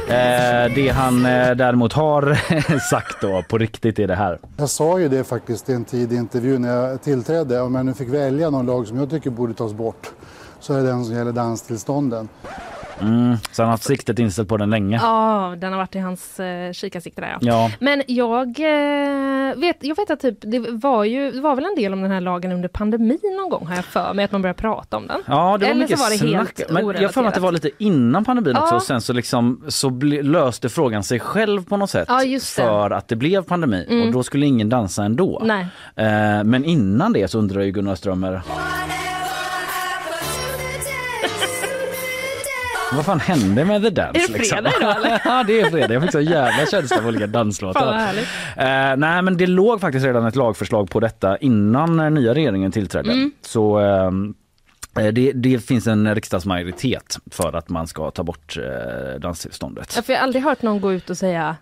Eh, 0.07 0.73
det 0.75 0.89
han 0.95 1.25
eh, 1.25 1.51
däremot 1.55 1.93
har 1.93 2.37
sagt 2.89 3.21
då 3.21 3.43
på 3.49 3.57
riktigt 3.57 3.99
är 3.99 4.07
det 4.07 4.15
här. 4.15 4.39
Jag 4.57 4.69
sa 4.69 4.99
ju 4.99 5.09
det 5.09 5.23
faktiskt 5.23 5.69
i 5.69 5.73
en 5.73 5.85
tidig 5.85 6.17
intervju 6.17 6.59
när 6.59 6.75
jag 6.75 7.01
tillträdde. 7.01 7.61
Om 7.61 7.75
jag 7.75 7.85
nu 7.85 7.93
fick 7.93 8.09
välja 8.09 8.49
någon 8.49 8.65
lag 8.65 8.87
som 8.87 8.97
jag 8.97 9.09
tycker 9.09 9.29
borde 9.29 9.53
tas 9.53 9.73
bort 9.73 10.11
så 10.59 10.73
är 10.73 10.77
det 10.77 10.87
den 10.87 11.05
som 11.05 11.15
gäller 11.15 11.31
danstillstånden. 11.31 12.29
Mm, 13.01 13.37
så 13.51 13.61
han 13.61 13.67
har 13.67 13.71
haft 13.71 13.83
siktet 13.83 14.19
inställt 14.19 14.49
på 14.49 14.57
den 14.57 14.69
länge. 14.69 14.99
Ja, 15.01 15.55
den 15.57 15.71
har 15.71 15.79
varit 15.79 15.95
i 15.95 15.99
hans 15.99 16.39
eh, 16.39 16.71
kikarsikte 16.71 17.21
där 17.21 17.27
ja. 17.27 17.37
Ja. 17.41 17.71
Men 17.79 18.03
jag 18.07 18.47
eh, 18.59 19.55
vet, 19.55 19.77
jag 19.79 19.95
vet 19.95 20.09
att 20.09 20.19
typ, 20.19 20.37
det 20.41 20.59
var 20.59 21.03
ju, 21.03 21.31
det 21.31 21.41
var 21.41 21.55
väl 21.55 21.65
en 21.65 21.75
del 21.75 21.93
om 21.93 22.01
den 22.01 22.11
här 22.11 22.21
lagen 22.21 22.51
under 22.51 22.69
pandemin 22.69 23.19
någon 23.41 23.49
gång 23.49 23.67
har 23.67 23.75
jag 23.75 23.85
för 23.85 24.13
mig 24.13 24.25
att 24.25 24.31
man 24.31 24.41
började 24.41 24.61
prata 24.61 24.97
om 24.97 25.07
den. 25.07 25.21
Ja, 25.25 25.57
det 25.57 25.65
var 25.65 25.71
Eller 25.71 25.81
mycket 25.81 25.99
så 25.99 26.03
var 26.03 26.09
det 26.09 26.35
helt 26.35 26.55
snack. 26.57 26.69
Men 26.69 27.01
jag 27.01 27.13
får 27.13 27.21
mig 27.21 27.27
att 27.27 27.33
det 27.35 27.41
var 27.41 27.51
lite 27.51 27.69
innan 27.77 28.25
pandemin 28.25 28.55
också 28.57 28.73
Ja. 28.73 28.75
och 28.75 28.83
sen 28.83 29.01
så 29.01 29.13
liksom 29.13 29.63
så 29.67 29.89
ble, 29.89 30.21
löste 30.21 30.69
frågan 30.69 31.03
sig 31.03 31.19
själv 31.19 31.65
på 31.65 31.77
något 31.77 31.89
sätt 31.89 32.05
Ja. 32.09 32.23
Mm. 32.23 32.39
för 32.39 32.91
att 32.91 33.07
det 33.07 33.15
blev 33.15 33.41
pandemi 33.43 34.05
och 34.07 34.13
då 34.13 34.23
skulle 34.23 34.45
ingen 34.45 34.69
dansa 34.69 35.03
ändå. 35.03 35.41
Nej. 35.45 35.67
Eh, 35.95 36.43
men 36.43 36.65
innan 36.65 37.13
det 37.13 37.27
så 37.27 37.39
undrar 37.39 37.61
ju 37.61 37.71
Gunnar 37.71 37.95
Strömmer 37.95 38.41
vad 42.95 43.05
fan 43.05 43.19
hände 43.19 43.65
med 43.65 43.81
The 43.83 43.89
Dance? 43.89 44.19
Är 44.19 44.27
det 44.27 44.45
fredag 44.45 44.71
idag, 44.79 44.97
eller? 44.97 45.21
ja 45.25 45.43
det 45.47 45.59
är 45.59 45.69
fredag. 45.69 45.93
Jag 45.93 46.03
fick 46.03 46.11
så 46.11 46.21
jävla 46.21 46.65
känsla 46.65 46.97
för 46.97 47.07
olika 47.07 47.27
danslåtar. 47.27 48.13
Eh, 48.57 48.97
nej 48.97 49.21
men 49.21 49.37
det 49.37 49.47
låg 49.47 49.81
faktiskt 49.81 50.05
redan 50.05 50.25
ett 50.25 50.35
lagförslag 50.35 50.89
på 50.89 50.99
detta 50.99 51.37
innan 51.37 51.99
eh, 51.99 52.09
nya 52.09 52.33
regeringen 52.33 52.71
tillträdde. 52.71 53.11
Mm. 53.11 53.31
Så 53.41 53.77
ehm, 53.77 54.33
eh, 54.99 55.07
det, 55.07 55.31
det 55.31 55.65
finns 55.65 55.87
en 55.87 56.15
riksdagsmajoritet 56.15 57.17
för 57.31 57.55
att 57.55 57.69
man 57.69 57.87
ska 57.87 58.11
ta 58.11 58.23
bort 58.23 58.57
eh, 58.57 59.19
danstillståndet. 59.19 59.93
Ja, 59.95 60.01
för 60.01 60.13
jag 60.13 60.19
har 60.19 60.23
aldrig 60.23 60.43
hört 60.43 60.61
någon 60.61 60.81
gå 60.81 60.93
ut 60.93 61.09
och 61.09 61.17
säga 61.17 61.55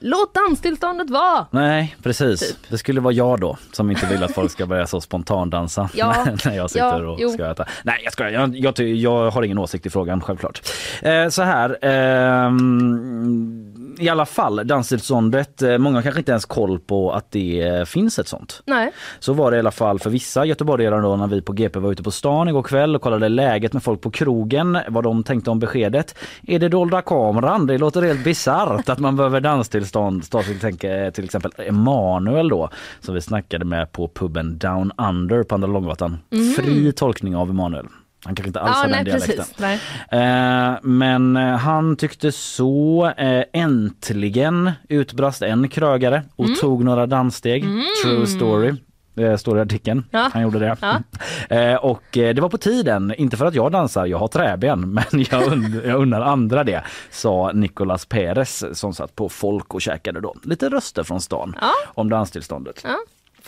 Låt 0.00 0.34
danstillståndet 0.34 1.10
vara! 1.10 1.46
Nej 1.50 1.96
precis, 2.02 2.40
Typ. 2.40 2.56
det 2.70 2.78
skulle 2.78 3.00
vara 3.00 3.12
jag 3.14 3.40
då 3.40 3.56
som 3.72 3.90
inte 3.90 4.06
vill 4.06 4.22
att 4.24 4.34
folk 4.34 4.50
ska 4.50 4.66
börja 4.66 4.86
så 4.86 5.00
spontandansa 5.00 5.90
Ja. 5.94 6.14
när 6.44 6.56
jag 6.56 6.70
sitter 6.70 7.02
Ja, 7.02 7.10
och 7.10 7.20
jo. 7.20 7.30
ska 7.30 7.50
äta. 7.50 7.64
Nej 7.82 8.00
jag 8.04 8.12
skojar, 8.12 8.30
jag, 8.30 8.56
jag, 8.56 8.80
jag 8.80 9.30
har 9.30 9.42
ingen 9.42 9.58
åsikt 9.58 9.86
i 9.86 9.90
frågan 9.90 10.20
självklart. 10.20 10.62
Eh, 11.02 11.28
så 11.28 11.42
här, 11.42 11.78
ehm, 11.82 13.74
i 13.98 14.08
alla 14.08 14.26
fall 14.26 14.66
danstillståndet, 14.66 15.62
eh, 15.62 15.78
många 15.78 16.02
kanske 16.02 16.20
inte 16.20 16.32
ens 16.32 16.44
koll 16.44 16.78
på 16.78 17.12
att 17.12 17.30
det 17.30 17.62
eh, 17.62 17.84
finns 17.84 18.18
ett 18.18 18.28
sånt. 18.28 18.62
Nej. 18.66 18.90
Så 19.18 19.32
var 19.32 19.50
det 19.50 19.56
i 19.56 19.60
alla 19.60 19.70
fall 19.70 19.98
för 19.98 20.10
vissa 20.10 20.44
göteborgare 20.44 21.00
då 21.00 21.16
när 21.16 21.26
vi 21.26 21.42
på 21.42 21.52
GP 21.52 21.78
var 21.78 21.92
ute 21.92 22.02
på 22.02 22.10
stan 22.10 22.48
igår 22.48 22.62
kväll 22.62 22.96
och 22.96 23.02
kollade 23.02 23.28
läget 23.28 23.72
med 23.72 23.82
folk 23.82 24.00
på 24.00 24.10
krogen, 24.10 24.78
vad 24.88 25.04
de 25.04 25.24
tänkte 25.24 25.50
om 25.50 25.58
beskedet. 25.58 26.14
Är 26.46 26.58
det 26.58 26.68
dolda 26.68 27.02
kameran? 27.02 27.66
Det 27.66 27.78
låter 27.78 28.02
helt 28.02 28.24
bisarrt 28.24 28.88
att 28.88 28.98
man 28.98 29.16
behöver 29.16 29.40
danstillstånd. 29.40 29.87
Ta 29.92 30.42
till, 30.42 30.60
tänka, 30.60 31.10
till 31.10 31.24
exempel 31.24 31.50
Emanuel 31.58 32.48
då 32.48 32.70
som 33.00 33.14
vi 33.14 33.20
snackade 33.20 33.64
med 33.64 33.92
på 33.92 34.08
puben 34.08 34.58
Down 34.58 34.92
Under 34.98 35.42
på 35.42 35.54
Andra 35.54 35.68
Långgatan. 35.68 36.18
Fri 36.56 36.92
tolkning 36.92 37.36
av 37.36 37.50
Emanuel. 37.50 37.86
Han 38.24 38.34
kanske 38.34 38.48
inte 38.48 38.60
alls 38.60 38.72
Ja, 38.76 38.80
har 38.82 38.88
nej 38.88 38.96
den 38.96 39.04
dialekten. 39.04 39.44
precis. 39.56 39.82
Eh, 40.12 40.76
men 40.82 41.36
eh, 41.36 41.56
han 41.56 41.96
tyckte 41.96 42.32
så. 42.32 43.12
Eh, 43.16 43.44
äntligen 43.52 44.70
utbrast 44.88 45.42
en 45.42 45.68
krögare 45.68 46.22
och 46.36 46.44
Mm. 46.44 46.56
tog 46.60 46.84
några 46.84 47.06
danssteg. 47.06 47.64
True 48.04 48.26
story. 48.26 48.72
Eh, 49.18 49.36
står 49.36 49.58
i 49.58 49.60
artikeln. 49.60 50.04
Ja. 50.10 50.30
Han 50.32 50.42
gjorde 50.42 50.58
det. 50.58 50.76
Ja. 50.80 51.02
Eh, 51.56 51.74
och 51.74 52.18
eh, 52.18 52.34
det 52.34 52.40
var 52.40 52.48
på 52.48 52.58
tiden, 52.58 53.14
inte 53.18 53.36
för 53.36 53.46
att 53.46 53.54
jag 53.54 53.72
dansar, 53.72 54.06
jag 54.06 54.18
har 54.18 54.28
träben, 54.28 54.80
men 54.92 55.04
jag, 55.30 55.42
und- 55.52 55.86
jag 55.86 56.00
unnar 56.00 56.20
andra 56.20 56.64
det, 56.64 56.82
sa 57.10 57.52
Nicolas 57.54 58.06
Perez 58.06 58.64
som 58.78 58.94
satt 58.94 59.16
på 59.16 59.28
folk 59.28 59.74
och 59.74 59.80
käkade 59.80 60.20
då. 60.20 60.34
Lite 60.42 60.68
röster 60.68 61.02
från 61.02 61.20
stan 61.20 61.56
Ja. 61.60 61.70
om 61.86 62.10
danstillståndet. 62.10 62.84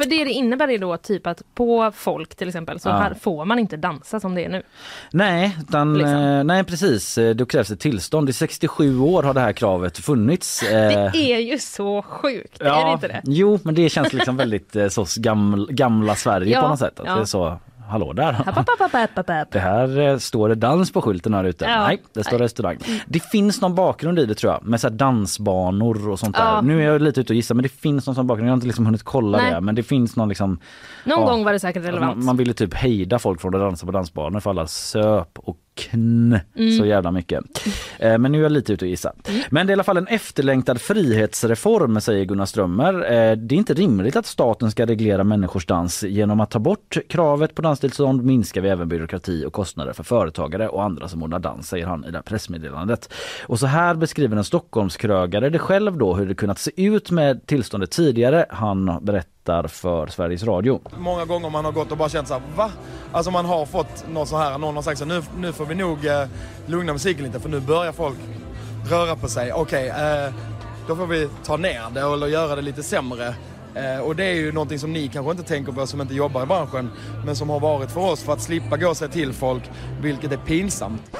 Ja. 0.00 0.04
För 0.04 0.10
det 0.10 0.24
det 0.24 0.30
innebär 0.30 0.70
är 0.70 0.78
då 0.78 0.96
typ 0.96 1.26
att 1.26 1.42
på 1.54 1.92
folk 1.94 2.34
till 2.34 2.48
exempel 2.48 2.80
så 2.80 2.88
Ja. 2.88 2.92
här 2.92 3.14
får 3.14 3.44
man 3.44 3.58
inte 3.58 3.76
dansa 3.76 4.20
som 4.20 4.34
det 4.34 4.44
är 4.44 4.48
nu. 4.48 4.62
Nej, 5.12 5.56
utan, 5.68 5.94
Liksom. 5.98 6.14
eh, 6.16 6.44
nej 6.44 6.64
precis. 6.64 7.18
Eh, 7.18 7.34
Då 7.34 7.46
krävs 7.46 7.68
det 7.68 7.76
tillstånd. 7.76 8.30
I 8.30 8.32
67 8.32 8.98
år 9.00 9.22
har 9.22 9.34
det 9.34 9.40
här 9.40 9.52
kravet 9.52 9.98
funnits. 9.98 10.62
Eh, 10.70 11.12
Det 11.12 11.32
är 11.32 11.38
ju 11.38 11.58
så 11.58 12.02
sjukt, 12.02 12.60
är 12.60 12.86
det 12.86 12.92
inte 12.92 13.08
det? 13.08 13.20
Jo, 13.24 13.58
men 13.62 13.74
det 13.74 13.88
känns 13.88 14.12
liksom 14.12 14.36
väldigt 14.36 14.76
eh, 14.76 14.88
så 14.88 15.06
gamla, 15.16 15.66
gamla 15.72 16.14
Sverige 16.14 16.52
Ja, 16.54 16.62
på 16.62 16.68
något 16.68 16.78
sätt. 16.78 17.00
Att 17.00 17.06
ja. 17.06 17.14
det 17.14 17.20
är 17.20 17.24
så, 17.24 17.58
hallå 17.90 18.12
där. 18.12 18.32
App, 18.46 18.58
app, 19.18 19.30
app. 19.30 19.50
Det 19.52 19.58
här 19.60 19.98
eh, 19.98 20.18
står 20.18 20.48
det 20.48 20.54
dans 20.54 20.92
på 20.92 21.02
skylten 21.02 21.34
här 21.34 21.44
ute. 21.44 21.64
Ja. 21.64 21.86
Nej, 21.86 22.02
det 22.14 22.24
står 22.24 22.38
Nej. 22.38 22.44
restaurang. 22.44 22.78
Det 23.06 23.20
finns 23.20 23.60
någon 23.60 23.74
bakgrund 23.74 24.18
i 24.18 24.26
det 24.26 24.34
tror 24.34 24.52
jag 24.52 24.64
med 24.64 24.80
så 24.80 24.88
dansbanor 24.88 26.08
och 26.08 26.18
sånt 26.18 26.36
där. 26.36 26.44
Ja. 26.44 26.60
Nu 26.60 26.80
är 26.82 26.92
jag 26.92 27.02
lite 27.02 27.20
ute 27.20 27.32
och 27.32 27.36
gissar 27.36 27.54
men 27.54 27.62
det 27.62 27.68
finns 27.68 28.06
någon 28.06 28.14
sån 28.14 28.26
bakgrund. 28.26 28.48
Jag 28.48 28.52
har 28.52 28.56
inte 28.56 28.66
liksom 28.66 28.86
hunnit 28.86 29.02
kolla 29.02 29.38
Nej. 29.38 29.54
det 29.54 29.60
men 29.60 29.74
det 29.74 29.82
finns 29.82 30.16
någon 30.16 30.28
liksom 30.28 30.50
Någon 31.04 31.20
Ja. 31.20 31.26
gång 31.30 31.44
var 31.44 31.52
det 31.52 31.60
säkert 31.60 31.84
relevant. 31.84 32.16
man, 32.16 32.24
man 32.24 32.36
ville 32.36 32.52
typ 32.52 32.74
hejda 32.74 33.18
folk 33.18 33.40
från 33.40 33.54
att 33.54 33.60
dansa 33.60 33.86
på 33.86 33.92
dansbanor 33.92 34.40
för 34.40 34.50
alla 34.50 34.66
söp 34.66 35.38
och 35.38 35.56
kn 35.80 36.20
Mm. 36.54 36.78
så 36.78 36.86
jävla 36.86 37.10
mycket. 37.10 37.44
Eh, 37.98 38.18
men 38.18 38.32
nu 38.32 38.38
är 38.38 38.42
jag 38.42 38.52
lite 38.52 38.72
ute 38.72 38.84
och 38.84 38.88
gissar. 38.88 39.12
Men 39.50 39.66
det 39.66 39.70
är 39.70 39.72
i 39.72 39.74
alla 39.74 39.84
fall 39.84 39.96
en 39.96 40.06
efterlängtad 40.06 40.80
frihetsreform 40.80 42.00
säger 42.00 42.24
Gunnar 42.24 42.46
Strömmer. 42.46 42.94
Eh, 42.94 43.36
det 43.36 43.54
är 43.54 43.58
inte 43.58 43.74
rimligt 43.74 44.16
att 44.16 44.26
staten 44.26 44.70
ska 44.70 44.86
reglera 44.86 45.24
människors 45.24 45.66
dans. 45.66 46.02
Genom 46.02 46.40
att 46.40 46.50
ta 46.50 46.58
bort 46.58 46.96
kravet 47.08 47.54
på 47.54 47.62
danstillstånd 47.62 48.24
minskar 48.24 48.60
vi 48.60 48.68
även 48.68 48.88
byråkrati 48.88 49.44
och 49.46 49.52
kostnader 49.52 49.92
för 49.92 50.04
företagare 50.04 50.68
och 50.68 50.82
andra 50.84 51.08
som 51.08 51.22
ordnar 51.22 51.38
dans 51.38 51.68
säger 51.68 51.86
han 51.86 52.04
i 52.04 52.10
det 52.10 52.18
här 52.18 52.22
pressmeddelandet. 52.22 53.12
Och 53.46 53.58
så 53.58 53.66
här 53.66 53.94
beskriver 53.94 54.36
en 54.36 54.44
Stockholmskrögare 54.44 55.50
det 55.50 55.58
själv 55.58 55.98
då 55.98 56.14
hur 56.14 56.26
det 56.26 56.34
kunnat 56.34 56.58
se 56.58 56.70
ut 56.76 57.10
med 57.10 57.46
tillståndet 57.46 57.90
tidigare. 57.90 58.46
Han 58.50 58.98
berättar 59.02 59.39
för 59.44 60.06
Sveriges 60.06 60.42
Radio. 60.44 60.80
Många 60.98 61.24
gånger 61.24 61.50
man 61.50 61.64
har 61.64 61.72
gått 61.72 61.90
och 61.90 61.98
bara 61.98 62.08
känt 62.08 62.28
så 62.28 62.34
här, 62.34 62.42
va? 62.56 62.70
Alltså 63.12 63.30
man 63.30 63.44
har 63.44 63.66
fått 63.66 64.04
något 64.08 64.28
så 64.28 64.36
här, 64.36 64.58
någon 64.58 64.74
har 64.74 64.82
sagt 64.82 64.98
så 64.98 65.04
här, 65.04 65.14
nu, 65.14 65.22
nu 65.38 65.52
får 65.52 65.66
vi 65.66 65.74
nog 65.74 66.06
eh, 66.06 66.24
lugna 66.66 66.92
musiken 66.92 67.24
lite 67.24 67.40
för 67.40 67.48
nu 67.48 67.60
börjar 67.60 67.92
folk 67.92 68.18
röra 68.90 69.16
på 69.16 69.28
sig. 69.28 69.52
Okej, 69.52 69.88
eh, 69.88 70.34
då 70.88 70.96
får 70.96 71.06
vi 71.06 71.28
ta 71.44 71.56
ner 71.56 71.90
det 71.94 72.00
eller 72.00 72.26
göra 72.26 72.56
det 72.56 72.62
lite 72.62 72.82
sämre. 72.82 73.34
Eh, 73.74 74.00
och 74.00 74.16
det 74.16 74.24
är 74.24 74.34
ju 74.34 74.52
någonting 74.52 74.78
som 74.78 74.92
ni 74.92 75.08
kanske 75.08 75.30
inte 75.30 75.42
tänker 75.42 75.72
på 75.72 75.86
som 75.86 76.00
inte 76.00 76.14
jobbar 76.14 76.42
i 76.42 76.46
branschen, 76.46 76.90
men 77.24 77.36
som 77.36 77.50
har 77.50 77.60
varit 77.60 77.90
för 77.90 78.00
oss 78.00 78.22
för 78.22 78.32
att 78.32 78.42
slippa 78.42 78.76
gå 78.76 78.94
sig 78.94 79.08
till 79.08 79.32
folk, 79.32 79.62
vilket 80.02 80.32
är 80.32 80.36
pinsamt. 80.36 81.16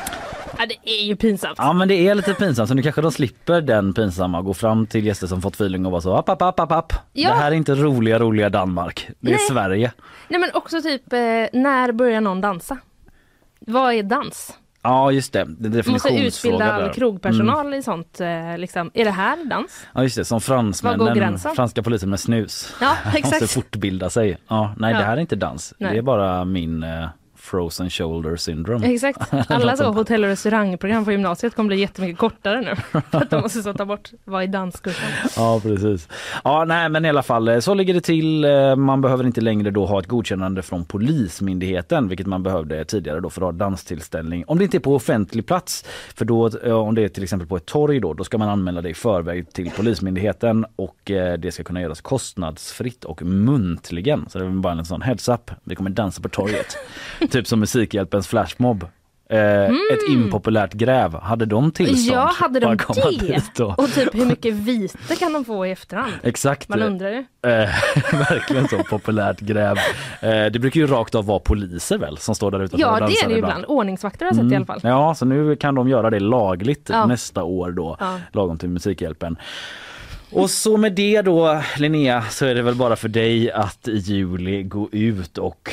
Ja, 0.61 0.67
det 0.67 0.91
är 0.91 1.05
ju 1.05 1.17
pinsamt. 1.17 1.55
Ja 1.59 1.73
men 1.73 1.89
det 1.89 2.09
är 2.09 2.15
lite 2.15 2.35
pinsamt 2.35 2.69
så 2.69 2.75
nu 2.75 2.83
kanske 2.83 3.01
de 3.03 3.13
slipper 3.13 3.61
den 3.61 3.93
pinsamma 3.95 4.43
gå 4.43 4.55
fram 4.55 4.87
till 4.87 5.07
gäster 5.07 5.27
som 5.27 5.43
fått 5.43 5.55
feeling 5.55 5.87
och 5.87 5.93
vara 5.93 6.03
så 6.03 6.15
app 6.17 6.29
app 6.29 6.43
app 6.43 6.61
app 6.61 6.73
app. 6.73 6.93
Ja. 7.13 7.29
Det 7.29 7.35
här 7.37 7.53
är 7.53 7.57
inte 7.57 7.75
roliga 7.75 8.19
roliga 8.19 8.49
Danmark. 8.49 9.09
Det 9.21 9.29
är 9.31 9.35
Nej. 9.37 9.41
Sverige. 9.51 9.93
Nej 10.29 10.41
men 10.41 10.51
också 10.55 10.83
typ, 10.83 11.13
eh, 11.13 11.19
när 11.61 11.93
börjar 11.93 12.21
någon 12.21 12.41
dansa? 12.41 12.79
Vad 13.61 13.95
är 13.95 14.03
dans? 14.03 14.57
Ja 14.83 15.13
just 15.13 15.33
det, 15.33 15.39
det 15.39 15.45
är 15.45 15.47
Man 15.47 15.93
måste 15.93 16.09
definitionsfråga 16.09 16.55
utbilda 16.55 16.73
all 16.73 16.83
där. 16.83 16.93
krogpersonal 16.93 17.67
Mm. 17.67 17.79
i 17.79 17.83
sånt. 17.83 18.21
Eh, 18.21 18.59
liksom. 18.59 18.91
Är 18.95 19.05
det 19.05 19.11
här 19.11 19.45
dans? 19.45 19.87
Ja 19.95 20.03
just 20.03 20.17
det, 20.17 20.25
som 20.25 20.41
fransmännen, 20.41 21.39
franska 21.39 21.83
polisen 21.83 22.11
med 22.11 22.21
snus. 22.21 22.75
Ja, 22.81 22.93
Måste 23.05 23.19
exakt. 23.19 23.51
fortbilda 23.51 24.11
sig. 24.11 24.39
Ja, 24.49 24.75
nej 24.79 24.93
Ja. 24.93 24.99
det 24.99 25.05
här 25.05 25.17
är 25.17 25.21
inte 25.21 25.37
dans. 25.37 25.75
Nej. 25.79 25.93
Det 25.93 25.99
är 25.99 26.03
bara 26.03 26.45
min 26.45 26.83
eh, 26.83 27.07
frozen 27.41 27.91
shoulder 27.91 28.37
syndrome. 28.37 28.87
Exakt. 28.95 29.19
Alla 29.51 29.77
så 29.77 29.93
hotell 29.93 30.25
och 30.25 30.31
restaurangprogram 30.31 31.05
på 31.05 31.13
gymnasiet 31.13 31.55
kommer 31.55 31.69
bli 31.69 31.81
jättemycket 31.81 32.19
kortare 32.19 32.61
nu. 32.61 32.77
För 33.11 33.19
att 33.19 33.31
de 33.31 33.41
måste 33.41 33.75
ta 33.75 33.85
bort 33.85 34.11
vad 34.25 34.43
är 34.43 34.47
danskursen. 34.47 35.09
Ja 35.37 35.61
precis. 35.63 36.09
Ja 36.45 36.65
nej 36.65 36.89
men 36.89 37.05
i 37.05 37.09
alla 37.09 37.23
fall 37.23 37.49
eh, 37.49 37.59
så 37.59 37.75
ligger 37.75 37.95
det 37.95 38.01
till. 38.01 38.45
Eh, 38.45 38.77
Man 38.77 39.01
behöver 39.01 39.27
inte 39.27 39.41
längre 39.41 39.71
då 39.71 39.87
ha 39.87 40.01
ett 40.01 40.07
godkännande 40.07 40.63
från 40.63 40.85
Polismyndigheten 40.85 42.09
vilket 42.09 42.27
man 42.27 42.43
behövde 42.43 42.85
tidigare 42.85 43.21
då 43.21 43.31
för 43.31 43.41
att 43.41 43.47
ha 43.47 43.53
danstillställning. 43.53 44.45
Om 44.47 44.59
det 44.59 44.65
inte 44.65 44.77
är 44.77 44.81
på 44.81 44.95
offentlig 44.95 45.47
plats 45.47 45.85
för 46.15 46.25
då 46.25 46.51
eh, 46.65 46.73
om 46.73 46.95
det 46.95 47.05
är 47.05 47.09
till 47.09 47.23
exempel 47.23 47.49
på 47.49 47.57
ett 47.57 47.67
torg 47.67 48.01
då, 48.01 48.15
då 48.15 48.25
ska 48.25 48.39
man 48.39 48.49
anmäla 48.49 48.83
det 48.83 48.89
i 48.89 48.95
förväg 48.95 49.53
till 49.53 49.71
Polismyndigheten 49.77 50.67
och 50.77 50.97
det 51.39 51.55
ska 51.55 51.65
kunna 51.65 51.81
göras 51.81 52.01
kostnadsfritt 52.01 53.05
och 53.05 53.23
muntligen. 53.23 54.27
Så 54.29 54.39
det 54.39 54.45
är 54.45 54.49
bara 54.51 54.73
en 54.73 54.85
sån 54.85 55.03
heads 55.03 55.29
up. 55.29 55.51
Vi 55.65 55.75
kommer 55.75 55.91
dansa 55.91 56.23
på 56.23 56.29
torget. 56.29 56.77
typ 57.31 57.47
som 57.47 57.61
Musikhjälpens 57.61 58.29
flashmob. 58.29 58.87
Eh, 59.31 59.65
Ett 59.65 60.09
impopulärt 60.09 60.73
gräv. 60.73 61.21
Hade 61.21 61.47
de 61.47 61.71
tillstånd? 61.73 62.19
Ja, 62.19 62.33
hade 62.37 62.61
de 62.61 62.77
det? 62.77 63.63
och- 63.65 63.93
typ 63.95 64.15
hur 64.15 64.25
mycket 64.27 64.55
vite 64.55 65.17
kan 65.19 65.33
de 65.33 65.45
få 65.45 65.67
i 65.67 65.71
efterhand? 65.71 66.13
Exakt. 66.23 66.69
Man 66.69 66.83
undrar 66.83 67.09
ju. 67.11 67.19
Eh, 67.19 67.69
verkligen 68.31 68.69
så 68.69 68.79
populärt 68.79 69.41
gräv. 69.41 69.77
Eh, 70.21 70.47
det 70.47 70.59
brukar 70.59 70.81
ju 70.81 70.87
rakt 70.87 71.15
av 71.15 71.27
vara 71.27 71.39
poliser 71.39 71.99
väl 71.99 72.19
som 72.19 72.35
står 72.35 72.51
där 72.51 72.63
utanför 72.63 72.87
och 72.87 72.93
Ja 73.01 73.07
det 73.07 73.13
är 73.13 73.27
det 73.29 73.33
ju 73.33 73.39
ibland. 73.39 73.65
Ordningsvakter 73.69 74.25
har 74.27 74.33
jag 74.33 74.37
sett 74.45 74.53
i 74.53 74.57
alla 74.57 74.67
fall. 74.67 74.81
Mm. 74.83 74.97
Ja, 74.97 75.15
så 75.15 75.25
nu 75.25 75.57
kan 75.57 75.75
de 75.75 75.89
göra 75.89 76.11
det 76.11 76.21
lagligt 76.21 76.89
Ja. 76.93 77.07
nästa 77.07 77.43
år 77.43 77.71
då, 77.71 77.97
Ja. 78.01 78.19
lagom 78.33 78.59
till 78.59 78.69
Musikhjälpen. 78.69 79.37
Och 80.33 80.51
så 80.51 80.77
med 80.77 80.93
det 80.93 81.23
då 81.23 81.63
Linnea 81.79 82.23
så 82.31 82.47
är 82.47 82.55
det 82.55 82.63
väl 82.63 82.75
bara 82.75 82.97
för 82.97 83.09
dig 83.09 83.53
att 83.53 83.89
i 83.89 83.97
juli 83.97 84.63
gå 84.63 84.89
ut 84.93 85.39
och 85.39 85.71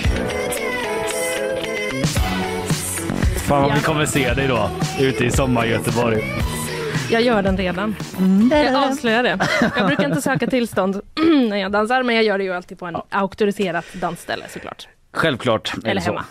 Fan 3.48 3.62
vad 3.64 3.74
vi 3.76 3.82
kommer 3.82 4.06
se 4.06 4.34
dig 4.34 4.48
då 4.48 4.70
ute 5.00 5.26
i 5.26 5.32
sommar-Göteborg. 5.32 6.24
Jag 7.12 7.22
gör 7.22 7.42
den 7.42 7.58
redan. 7.58 7.96
Jag 8.52 8.76
avslöjar 8.76 9.24
det. 9.24 9.40
Jag 9.78 9.88
brukar 9.88 10.06
inte 10.10 10.22
söka 10.22 10.48
tillstånd 10.48 11.02
när 11.50 11.58
jag 11.58 11.72
dansar 11.72 12.04
men 12.04 12.16
jag 12.16 12.24
gör 12.24 12.38
det 12.38 12.44
ju 12.44 12.54
alltid 12.54 12.80
på 12.80 12.86
en 12.86 12.96
auktoriserat 13.10 13.86
dansställe 13.94 14.46
såklart. 14.50 14.88
Självklart 15.14 15.74
är 15.84 15.88
Eller 15.90 15.96
det 15.96 16.02
så. 16.02 16.12
hemma. 16.12 16.26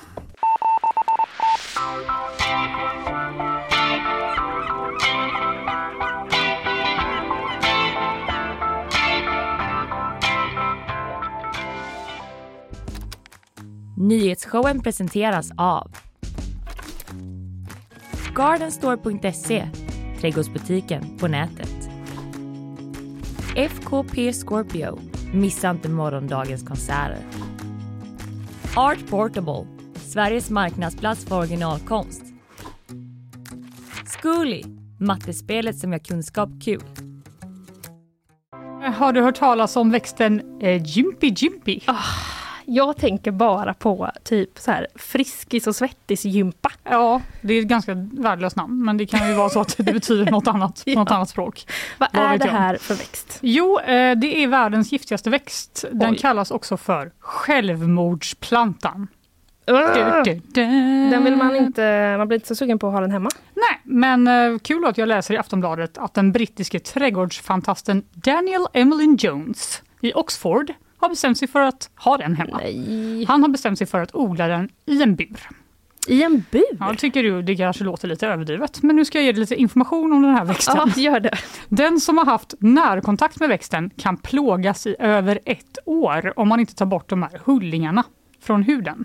Nyhetsshowen 13.97 14.83
presenteras 14.83 15.51
av 15.57 15.91
Gardenstore.se, 18.37 19.69
trädgårdsbutiken 20.21 21.19
på 21.19 21.29
nätet. 21.29 21.89
FKP 23.57 24.33
Scorpio, 24.33 24.99
missa 25.33 25.71
inte 25.71 25.89
morgondagens 25.89 26.63
konserter. 26.63 27.19
Art 28.77 29.11
Portable, 29.11 29.67
Sveriges 29.95 30.51
marknadsplats 30.51 31.25
för 31.25 31.39
originalkonst. 31.39 32.23
Zcooly, 34.07 34.63
mattespelet 35.01 35.79
som 35.79 35.93
gör 35.93 35.99
kunskap 35.99 36.51
kul. 36.65 36.83
Har 38.97 39.13
du 39.13 39.21
hört 39.21 39.37
talas 39.37 39.77
om 39.77 39.91
växten 39.91 40.61
eh, 40.61 40.83
Jimpy 40.83 41.35
Jimpy? 41.37 41.81
Jag 42.69 42.97
tänker 42.97 43.31
bara 43.31 43.75
på 43.75 44.11
typ 44.25 44.59
så 44.59 44.71
här 44.71 44.87
friskis 44.95 45.67
och 45.67 45.77
svettis-gympa. 45.77 46.73
Ja, 46.85 47.21
det 47.43 47.55
är 47.55 47.61
ett 47.61 47.69
ganska 47.69 47.95
värdelöst 48.13 48.57
namn, 48.57 48.85
men 48.85 48.97
det 48.97 49.07
kan 49.07 49.29
ju 49.29 49.35
vara 49.35 49.49
så 49.49 49.61
att 49.61 49.77
det 49.77 49.93
betyder 49.93 50.31
något 50.31 50.47
annat 50.49 50.83
på 50.87 50.91
något 50.91 51.11
annat 51.11 51.29
språk. 51.29 51.67
Vad 51.99 52.09
Vad 52.13 52.25
är 52.25 52.39
det 52.39 52.45
jag? 52.47 52.53
här 52.53 52.77
för 52.77 52.95
växt? 52.95 53.39
Jo, 53.41 53.79
eh, 53.81 54.17
det 54.19 54.43
är 54.45 54.49
världens 54.49 54.93
giftigaste 54.93 55.31
växt. 55.31 55.85
Den 55.93 56.11
Oj. 56.11 56.19
kallas 56.19 56.51
också 56.51 56.77
för 56.77 57.13
självmordsplantan. 57.19 59.09
Du, 59.65 59.73
du, 60.25 60.41
du. 60.49 60.65
Den 61.11 61.25
vill 61.25 61.37
man 61.37 61.57
inte, 61.57 62.15
man 62.19 62.29
blir 62.29 62.37
inte 62.37 62.49
så 62.49 62.55
sugen 62.55 62.79
på 62.79 62.87
att 62.87 62.93
ha 62.93 63.01
den 63.01 63.11
hemma. 63.11 63.31
Nej, 63.55 63.81
men 63.85 64.29
eh, 64.29 64.59
kul 64.59 64.85
att 64.85 64.99
jag 64.99 65.09
läser 65.09 65.35
i 65.35 65.39
Aftonbladet 65.39 65.99
att 65.99 66.15
den 66.15 66.33
brittiske 66.33 66.79
trädgårdsfantasten 66.79 68.03
Daniel 68.13 68.67
Emlyn 68.73 69.17
Jones 69.17 69.83
i 70.01 70.13
Oxford 70.15 70.73
har 71.07 71.11
bestämt 71.11 71.39
sig 71.39 71.49
för 71.49 71.61
att 71.61 71.91
ha 71.97 72.17
den 72.17 72.37
hemma. 72.37 72.59
Nej. 72.63 73.25
Han 73.25 73.43
har 73.43 73.49
bestämt 73.49 73.79
sig 73.79 73.87
för 73.87 74.01
att 74.01 74.15
odla 74.15 74.49
den 74.49 74.69
i 74.87 75.03
en 75.03 75.17
bur. 75.17 75.49
I 76.09 76.23
en 76.23 76.45
bur? 76.51 76.77
Ja, 76.81 76.95
tycker 76.99 77.23
du 77.23 77.43
det 77.43 77.57
kanske 77.57 77.85
låter 77.85 78.09
lite 78.09 78.27
överdrivet, 78.27 78.83
men 78.83 78.97
nu 78.97 79.05
ska 79.05 79.19
jag 79.19 79.25
ge 79.25 79.33
dig 79.33 79.41
lite 79.41 79.55
information 79.55 80.13
om 80.13 80.23
den 80.23 80.35
här 80.35 80.45
växten. 80.45 80.93
Ja, 80.97 81.03
gör 81.03 81.21
det. 81.21 81.39
Den 81.69 82.01
som 82.01 82.19
har 82.19 82.25
haft 82.25 82.55
närkontakt 82.59 83.41
med 83.41 83.49
växten 83.49 83.91
kan 83.97 84.17
plågas 84.17 84.87
i 84.87 84.97
över 84.99 85.41
ett 85.45 85.79
år 85.85 86.33
om 86.37 86.49
man 86.49 86.61
inte 86.61 86.75
tar 86.75 86.87
bort 86.87 87.09
de 87.09 87.23
här 87.23 87.41
hullingarna 87.45 88.05
från 88.41 88.63
huden. 88.63 89.05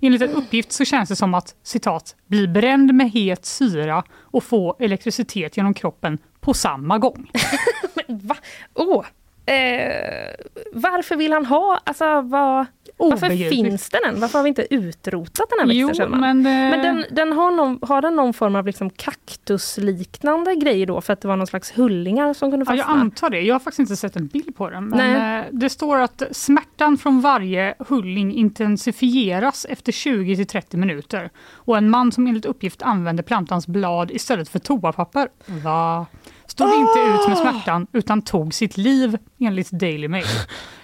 Enligt 0.00 0.22
en 0.22 0.30
uppgift 0.30 0.72
så 0.72 0.84
känns 0.84 1.08
det 1.08 1.16
som 1.16 1.34
att 1.34 1.54
citat, 1.62 2.16
bli 2.26 2.48
bränd 2.48 2.94
med 2.94 3.10
het 3.10 3.46
syra 3.46 4.04
och 4.12 4.44
få 4.44 4.76
elektricitet 4.78 5.56
genom 5.56 5.74
kroppen 5.74 6.18
på 6.40 6.54
samma 6.54 6.98
gång. 6.98 7.30
Men 7.94 8.18
va? 8.18 8.36
Åh, 8.74 9.04
Eh, 9.46 10.34
varför 10.72 11.16
vill 11.16 11.32
han 11.32 11.46
ha, 11.46 11.80
alltså 11.84 12.20
vad, 12.20 12.66
varför 12.96 13.50
finns 13.50 13.88
den 13.90 14.00
än? 14.14 14.20
Varför 14.20 14.38
har 14.38 14.42
vi 14.42 14.48
inte 14.48 14.74
utrotat 14.74 15.46
den 15.50 15.68
här 15.68 15.74
Jo, 15.74 15.86
växten 15.86 16.04
Kjellman? 16.10 16.20
men, 16.42 16.46
eh, 16.46 16.70
men 16.70 16.82
den, 16.82 17.04
den 17.10 17.32
har, 17.32 17.50
någon, 17.50 17.78
har 17.82 18.02
den 18.02 18.16
någon 18.16 18.32
form 18.34 18.56
av 18.56 18.66
liksom 18.66 18.90
kaktusliknande 18.90 20.54
grejer 20.54 20.86
då 20.86 21.00
för 21.00 21.12
att 21.12 21.20
det 21.20 21.28
var 21.28 21.36
någon 21.36 21.46
slags 21.46 21.78
hullingar 21.78 22.34
som 22.34 22.50
kunde 22.50 22.64
Ja, 22.68 22.76
fastna? 22.76 22.92
jag 22.92 23.00
antar 23.00 23.30
det. 23.30 23.40
Jag 23.40 23.54
har 23.54 23.60
faktiskt 23.60 23.78
inte 23.78 23.96
sett 23.96 24.16
en 24.16 24.26
bild 24.26 24.56
på 24.56 24.70
den. 24.70 24.84
Men 24.88 24.98
Nej. 25.18 25.38
eh, 25.40 25.44
det 25.50 25.70
står 25.70 25.98
att 25.98 26.22
smärtan 26.30 26.98
från 26.98 27.20
varje 27.20 27.74
hulling 27.78 28.32
intensifieras 28.34 29.66
efter 29.68 29.92
20 29.92 30.36
till 30.36 30.46
30 30.46 30.76
minuter. 30.76 31.30
Och 31.52 31.76
en 31.78 31.90
man 31.90 32.12
som 32.12 32.26
enligt 32.26 32.44
uppgift 32.44 32.82
använde 32.82 33.22
plantans 33.22 33.66
blad 33.66 34.10
istället 34.10 34.48
för 34.48 34.58
toapapper. 34.58 35.28
Va? 35.46 36.06
Stod 36.52 36.74
inte 36.74 36.98
ut 36.98 37.28
med 37.28 37.38
smärtan 37.38 37.86
utan 37.92 38.22
tog 38.22 38.54
sitt 38.54 38.76
liv 38.76 39.18
enligt 39.40 39.70
Daily 39.70 40.08
Mail. 40.08 40.24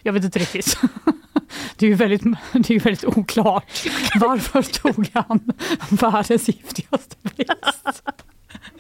Jag 0.03 0.13
vet 0.13 0.25
inte 0.25 0.39
riktigt. 0.39 0.81
Det 1.77 1.87
är 1.87 1.91
ju 1.91 1.95
väldigt, 1.95 2.23
det 2.53 2.75
är 2.75 2.81
väldigt 2.81 3.05
oklart. 3.05 3.87
Varför 4.21 4.63
tog 4.63 5.11
han 5.15 5.53
världens 5.91 6.49
giftigaste 6.49 7.17
växt? 7.23 8.03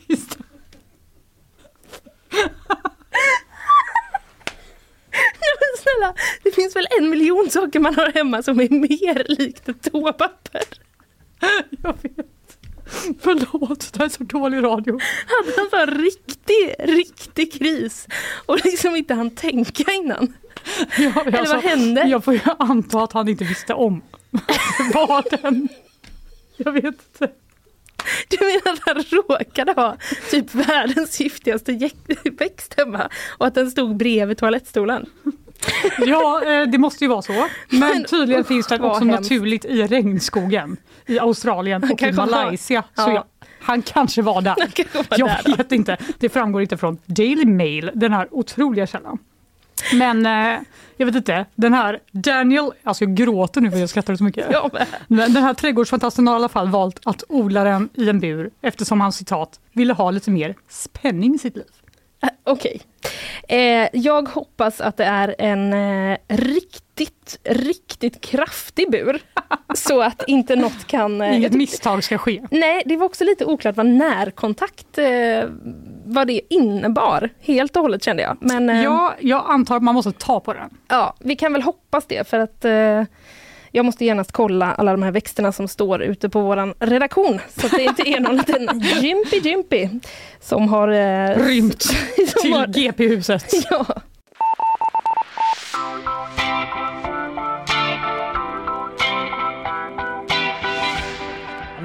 Men 5.60 5.74
snälla, 5.78 6.14
det 6.42 6.50
finns 6.50 6.76
väl 6.76 6.86
en 6.98 7.10
miljon 7.10 7.50
saker 7.50 7.80
man 7.80 7.94
har 7.94 8.12
hemma 8.12 8.42
som 8.42 8.60
är 8.60 8.68
mer 8.70 9.26
likt 9.28 9.68
ett 9.68 9.92
toapapper? 9.92 10.64
Jag 11.82 11.98
vet. 12.02 12.37
Förlåt, 13.20 13.92
det 13.92 13.98
här 13.98 14.04
är 14.04 14.08
så 14.08 14.24
dålig 14.24 14.62
radio. 14.62 15.00
Hade 15.26 15.70
han 15.70 15.88
en 15.88 16.02
riktig, 16.04 16.74
riktig 16.78 17.52
kris 17.52 18.06
och 18.46 18.64
liksom 18.64 18.96
inte 18.96 19.14
han 19.14 19.30
tänka 19.30 19.92
innan? 19.92 20.32
Ja, 20.98 21.22
Eller 21.26 21.54
vad 21.54 21.62
hände? 21.64 22.02
Jag 22.02 22.24
får 22.24 22.34
ju 22.34 22.40
anta 22.58 23.02
att 23.02 23.12
han 23.12 23.28
inte 23.28 23.44
visste 23.44 23.74
om 23.74 24.02
var 24.94 25.42
den. 25.42 25.68
Jag 26.56 26.72
vet 26.72 26.84
inte. 26.84 27.30
Du 28.28 28.36
menar 28.40 28.72
att 28.72 28.80
han 28.86 29.02
råkade 29.10 29.72
ha 29.72 29.96
typ 30.30 30.54
världens 30.54 31.20
giftigaste 31.20 31.90
växt 32.38 32.74
hemma 32.76 33.08
och 33.38 33.46
att 33.46 33.54
den 33.54 33.70
stod 33.70 33.96
bredvid 33.96 34.38
toalettstolen? 34.38 35.06
Ja, 35.98 36.42
eh, 36.44 36.66
det 36.68 36.78
måste 36.78 37.04
ju 37.04 37.08
vara 37.08 37.22
så. 37.22 37.32
Men 37.68 37.80
Men 37.80 38.04
tydligen 38.04 38.44
finns 38.44 38.66
den 38.66 38.80
också 38.84 39.04
hemskt. 39.04 39.22
naturligt 39.22 39.64
i 39.64 39.82
regnskogen 39.82 40.76
i 41.08 41.18
Australien 41.18 41.90
och 41.92 42.02
i 42.02 42.12
Malaysia. 42.12 42.82
Så 42.94 43.02
Ja. 43.02 43.12
ja, 43.14 43.26
han 43.60 43.82
kanske 43.82 44.22
var 44.22 44.40
där. 44.42 44.54
Kanske 44.74 44.98
var 44.98 45.18
Jag 45.18 45.28
där 45.28 45.40
då. 45.44 45.56
vet 45.56 45.72
inte. 45.72 45.96
Det 46.18 46.28
framgår 46.28 46.62
inte 46.62 46.76
från 46.76 46.98
Daily 47.06 47.44
Mail, 47.46 47.90
den 47.94 48.12
här 48.12 48.28
otroliga 48.30 48.86
källan. 48.86 49.18
Men 49.92 50.26
eh, 50.26 50.58
jag 50.96 51.06
vet 51.06 51.14
inte, 51.14 51.46
den 51.54 51.74
här 51.74 52.00
Daniel, 52.12 52.70
alltså 52.82 53.04
jag 53.04 53.14
gråter 53.14 53.60
nu 53.60 53.70
för 53.70 53.78
jag 53.78 53.88
skrattar 53.88 54.16
så 54.16 54.24
mycket. 54.24 54.46
Jag. 54.52 54.70
Men 55.08 55.32
Den 55.34 55.42
här 55.42 55.54
trädgårdsfantasten 55.54 56.26
har 56.26 56.34
i 56.34 56.36
alla 56.36 56.48
fall 56.48 56.68
valt 56.68 57.00
att 57.04 57.24
odla 57.28 57.64
den 57.64 57.88
i 57.94 58.08
en 58.08 58.20
bur 58.20 58.50
eftersom 58.62 59.00
han 59.00 59.12
citat 59.12 59.60
ville 59.72 59.92
ha 59.92 60.10
lite 60.10 60.30
mer 60.30 60.54
spänning 60.68 61.34
i 61.34 61.38
sitt 61.38 61.56
liv. 61.56 61.64
Äh, 62.22 62.28
Okej. 62.44 62.80
Eh, 63.48 63.88
jag 63.92 64.28
hoppas 64.28 64.80
att 64.80 64.96
det 64.96 65.04
är 65.04 65.34
en 65.38 65.72
eh, 65.72 66.18
riktigt, 66.98 67.38
riktigt 67.44 68.20
kraftig 68.20 68.90
bur. 68.90 69.20
så 69.74 70.02
att 70.02 70.22
inte 70.26 70.56
något 70.56 70.86
kan... 70.86 71.20
Eh, 71.20 71.36
Inget 71.36 71.52
misstag 71.52 72.04
ska 72.04 72.18
ske. 72.18 72.42
Nej, 72.50 72.82
det 72.86 72.96
var 72.96 73.06
också 73.06 73.24
lite 73.24 73.44
oklart 73.44 73.76
vad 73.76 73.86
närkontakt 73.86 74.98
eh, 74.98 75.06
vad 76.04 76.26
det 76.26 76.40
innebar. 76.54 77.30
Helt 77.40 77.76
och 77.76 77.82
hållet 77.82 78.04
kände 78.04 78.22
jag. 78.22 78.36
Men 78.40 78.70
eh, 78.70 78.82
Ja, 78.82 79.14
jag 79.20 79.44
antar 79.48 79.76
att 79.76 79.82
man 79.82 79.94
måste 79.94 80.12
ta 80.12 80.40
på 80.40 80.52
den. 80.54 80.70
ja, 80.88 81.14
vi 81.20 81.36
kan 81.36 81.52
väl 81.52 81.62
hoppas 81.62 82.06
det 82.06 82.28
för 82.28 82.38
att 82.38 82.64
eh, 82.64 83.02
jag 83.72 83.84
måste 83.84 84.04
genast 84.04 84.32
kolla 84.32 84.72
alla 84.74 84.92
de 84.92 85.02
här 85.02 85.10
växterna 85.12 85.52
som 85.52 85.68
står 85.68 86.02
ute 86.02 86.28
på 86.28 86.40
våran 86.40 86.74
redaktion. 86.78 87.40
Så 87.56 87.66
att 87.66 87.72
det 87.72 87.82
inte 87.82 88.02
är 88.08 88.20
någon 88.20 88.36
liten 88.36 88.68
Jimpy 89.00 89.38
Jimpy 89.38 89.88
som 90.40 90.68
har... 90.68 90.88
Eh, 90.88 91.36
Rymt 91.46 91.78
till 92.42 92.64
GP-huset. 92.68 93.52
Ja. 93.70 93.86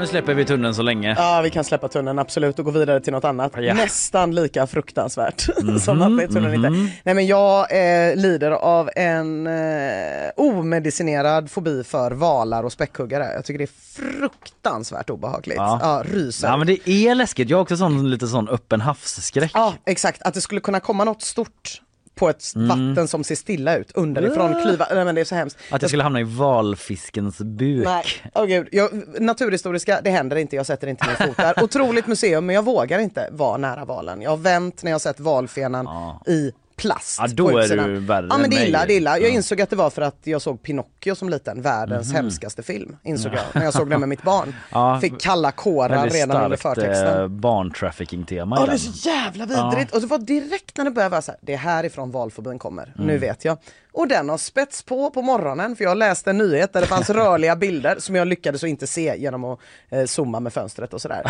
Nu 0.04 0.08
släpper 0.08 0.34
vi 0.34 0.46
tunneln 0.46 0.76
så 0.76 0.82
länge. 0.82 1.16
Ja, 1.18 1.42
vi 1.44 1.50
kan 1.50 1.64
släppa 1.64 1.88
tunneln 1.88 2.20
absolut 2.20 2.60
och 2.60 2.66
gå 2.66 2.72
vidare 2.72 3.02
till 3.02 3.14
något 3.14 3.24
annat. 3.24 3.52
Ja. 3.58 3.74
Nästan 3.74 4.36
lika 4.36 4.68
fruktansvärt 4.68 5.42
som 5.82 6.02
att 6.02 6.18
det 6.18 6.28
tunneln 6.28 6.54
inte. 6.54 6.70
Nej 7.04 7.16
men 7.16 7.28
jag 7.28 7.60
eh, 7.60 8.16
lider 8.16 8.52
av 8.52 8.90
en 8.96 9.48
eh, 9.48 10.32
omedicinerad 10.36 11.52
fobi 11.52 11.84
för 11.84 12.12
valar 12.12 12.64
och 12.64 12.72
späckhuggare. 12.72 13.34
Jag 13.34 13.46
tycker 13.46 13.58
det 13.58 13.64
är 13.64 14.04
fruktansvärt 14.04 15.10
obehagligt. 15.10 15.58
Ja. 15.58 15.80
Ja, 15.82 16.04
ryser. 16.06 16.48
Ja 16.48 16.58
men 16.58 16.68
det 16.68 16.90
är 16.90 17.16
läskigt, 17.16 17.50
jag 17.50 17.58
har 17.58 17.62
också 17.62 17.78
sån, 17.78 18.10
lite 18.10 18.28
sån 18.28 18.50
öppen 18.50 18.82
havsskräck. 18.82 19.52
Ja, 19.54 19.74
exakt. 19.86 20.22
Att 20.22 20.34
det 20.34 20.42
skulle 20.42 20.62
kunna 20.62 20.80
komma 20.80 21.04
något 21.04 21.22
stort 21.22 21.82
på 22.16 22.30
ett 22.30 22.44
vatten 22.56 23.08
som 23.08 23.24
ser 23.24 23.36
stilla 23.36 23.78
ut 23.78 23.92
underifrån, 23.92 24.62
klyva. 24.64 24.88
Nej 24.94 25.06
men 25.06 25.16
det 25.16 25.22
är 25.22 25.26
så 25.26 25.36
hemskt. 25.36 25.58
Att 25.72 25.82
jag 25.82 25.90
skulle 25.92 26.04
hamna 26.04 26.20
i 26.20 26.24
valfiskens 26.24 27.38
buk. 27.38 27.86
Nej, 27.86 28.06
åh 28.34 28.46
gud. 28.46 28.68
Jag, 28.72 28.90
naturhistoriska, 29.22 30.02
det 30.04 30.10
händer 30.10 30.36
inte, 30.36 30.56
jag 30.56 30.66
sätter 30.66 30.88
inte 30.88 31.08
min 31.08 31.28
fot 31.28 31.38
där. 31.38 31.64
Otroligt 31.64 32.08
museum, 32.08 32.46
men 32.46 32.56
jag 32.56 32.66
vågar 32.66 33.00
inte 33.00 33.30
vara 33.32 33.58
nära 33.58 33.86
valen. 33.86 34.22
Jag 34.22 34.30
har 34.30 34.38
vänt 34.38 34.84
när 34.84 34.92
jag 34.92 35.02
sett 35.02 35.20
valfenan 35.20 35.88
i 36.28 36.52
plast. 36.76 37.20
Ja, 37.22 37.28
då 37.28 37.50
på 37.50 37.60
är 37.60 37.68
du 37.78 38.00
värre 38.00 38.28
Ja 38.30 38.38
men 38.38 38.50
det 38.50 38.56
är 38.56 38.66
illa, 38.68 38.86
det 38.86 38.94
är 38.94 38.98
illa. 38.98 39.18
Jag 39.20 39.30
Ja. 39.30 39.34
Insåg 39.34 39.62
att 39.62 39.70
det 39.70 39.76
var 39.76 39.90
för 39.90 40.02
att 40.02 40.18
jag 40.24 40.42
såg 40.42 40.62
Pinocchio 40.64 41.16
som 41.16 41.30
liten, 41.30 41.62
världens 41.62 42.14
hemskaste 42.14 42.64
film. 42.64 42.98
Insåg 43.04 43.34
jag 43.34 43.42
när 43.54 43.64
jag 43.64 43.74
såg 43.74 43.90
den 43.90 44.00
med 44.00 44.10
mitt 44.10 44.24
barn. 44.24 44.56
Ja, 44.72 45.00
Fick 45.02 45.22
kalla 45.22 45.52
kårar 45.52 46.10
redan 46.10 46.44
under 46.44 46.58
starkt 46.58 46.76
förtexten. 46.82 47.22
eh, 47.22 47.28
barntrafficking-tema 47.28 48.58
Ja 48.60 48.66
det 48.66 48.72
är 48.74 48.78
så 48.78 49.10
jävla 49.10 49.46
vidrigt! 49.46 49.94
Och 49.96 50.02
det 50.02 50.08
var 50.08 50.18
direkt 50.18 50.78
när 50.78 50.86
det 50.86 50.92
började 50.92 51.12
vara 51.12 51.22
så 51.22 51.32
här, 51.32 51.40
det 51.44 51.54
är 51.54 51.58
härifrån 51.58 52.12
valfobin 52.12 52.60
kommer, 52.60 52.94
Mm. 52.96 53.08
nu 53.08 53.18
vet 53.18 53.46
jag. 53.46 53.58
Och 53.92 54.08
den 54.08 54.30
har 54.30 54.38
spets 54.38 54.84
på 54.84 55.10
på 55.12 55.22
morgonen 55.22 55.76
för 55.76 55.84
jag 55.84 55.98
läste 55.98 56.30
en 56.30 56.38
nyhet 56.38 56.74
där 56.74 56.82
det 56.82 56.88
fanns 56.88 57.10
rörliga 57.10 57.56
bilder 57.56 57.96
som 58.00 58.16
jag 58.16 58.28
lyckades 58.28 58.64
att 58.64 58.70
inte 58.70 58.88
se 58.88 59.16
genom 59.18 59.44
att 59.46 59.60
eh, 59.90 60.06
zooma 60.06 60.40
med 60.40 60.54
fönstret 60.54 60.94
och 60.94 61.02
sådär. 61.02 61.24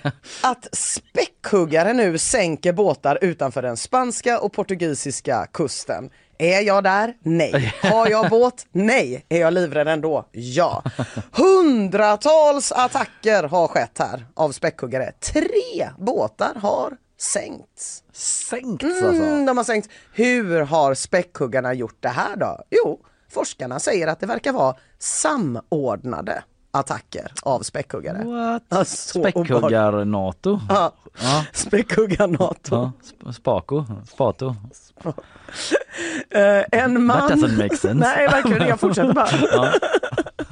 Att 0.42 0.68
späckhuggare 0.72 1.92
nu 1.92 2.18
sänker 2.18 2.72
båtar 2.72 3.18
utanför 3.22 3.62
den 3.62 3.76
spanska 3.76 4.40
och 4.40 4.52
portugisiska 4.52 4.87
kusten. 5.52 6.10
Är 6.38 6.60
jag 6.60 6.84
där? 6.84 7.14
Nej. 7.22 7.74
Har 7.82 8.08
jag 8.08 8.30
båt? 8.30 8.66
Nej. 8.72 9.24
Är 9.28 9.40
jag 9.40 9.52
livrädd 9.52 9.88
ändå? 9.88 10.28
Ja. 10.32 10.82
Hundratals 11.32 12.72
attacker 12.72 13.42
har 13.42 13.68
skett 13.68 13.98
här 13.98 14.26
av 14.34 14.52
späckhuggare. 14.52 15.12
Tre 15.20 15.88
båtar 15.98 16.54
har 16.54 16.96
sänkts. 17.20 18.02
Sänkts 18.12 18.84
alltså? 18.84 19.22
Mm, 19.22 19.46
de 19.46 19.56
har 19.56 19.64
sänkt. 19.64 19.90
Hur 20.12 20.60
har 20.60 20.94
späckhuggarna 20.94 21.74
gjort 21.74 21.96
det 22.00 22.08
här 22.08 22.36
då? 22.36 22.62
Jo, 22.70 23.00
forskarna 23.30 23.80
säger 23.80 24.06
att 24.06 24.20
det 24.20 24.26
verkar 24.26 24.52
vara 24.52 24.76
samordnade 24.98 26.42
attacker 26.70 27.32
av 27.42 27.60
späckhuggare. 27.62 28.24
What? 28.24 28.88
Späckhuggar-NATO? 28.88 30.60
Ja, 30.68 30.92
Ja. 31.22 31.44
späckhuggar-NATO. 31.52 32.92
Ja, 33.24 33.32
Spaco, 33.32 33.84
Spato. 34.08 34.56
Eh, 36.30 36.64
en 36.72 37.02
man... 37.04 37.28
That 37.28 37.38
doesn't 37.38 37.56
make 37.58 37.76
sense. 37.76 37.94
Nej, 38.16 38.26
verkligen 38.28 38.68
Jag 38.68 38.80
fortsätter 38.80 39.12
bara. 39.12 39.28
Ja. 39.52 39.72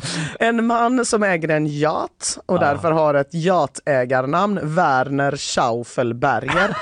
En 0.40 0.66
man 0.66 1.04
som 1.04 1.22
äger 1.22 1.48
en 1.48 1.66
yacht 1.66 2.38
och 2.46 2.60
därför 2.60 2.90
har 2.92 3.14
ett 3.14 3.34
yachtägarnamn, 3.34 4.58
Werner 4.62 5.36
Schaufelberger. 5.36 6.76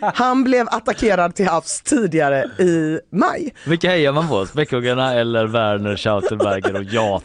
Han 0.14 0.44
blev 0.44 0.66
attackerad 0.70 1.34
till 1.34 1.46
havs 1.48 1.80
tidigare 1.82 2.44
i 2.58 3.00
maj. 3.12 3.54
Vilka 3.66 3.88
hejar 3.90 4.12
man 4.12 4.28
på? 4.28 4.46
Späckhuggarna 4.46 5.14
eller 5.14 5.46
Werner 5.46 5.96
Schautelberger 5.96 6.74
och 6.76 6.82
Jat 6.82 7.22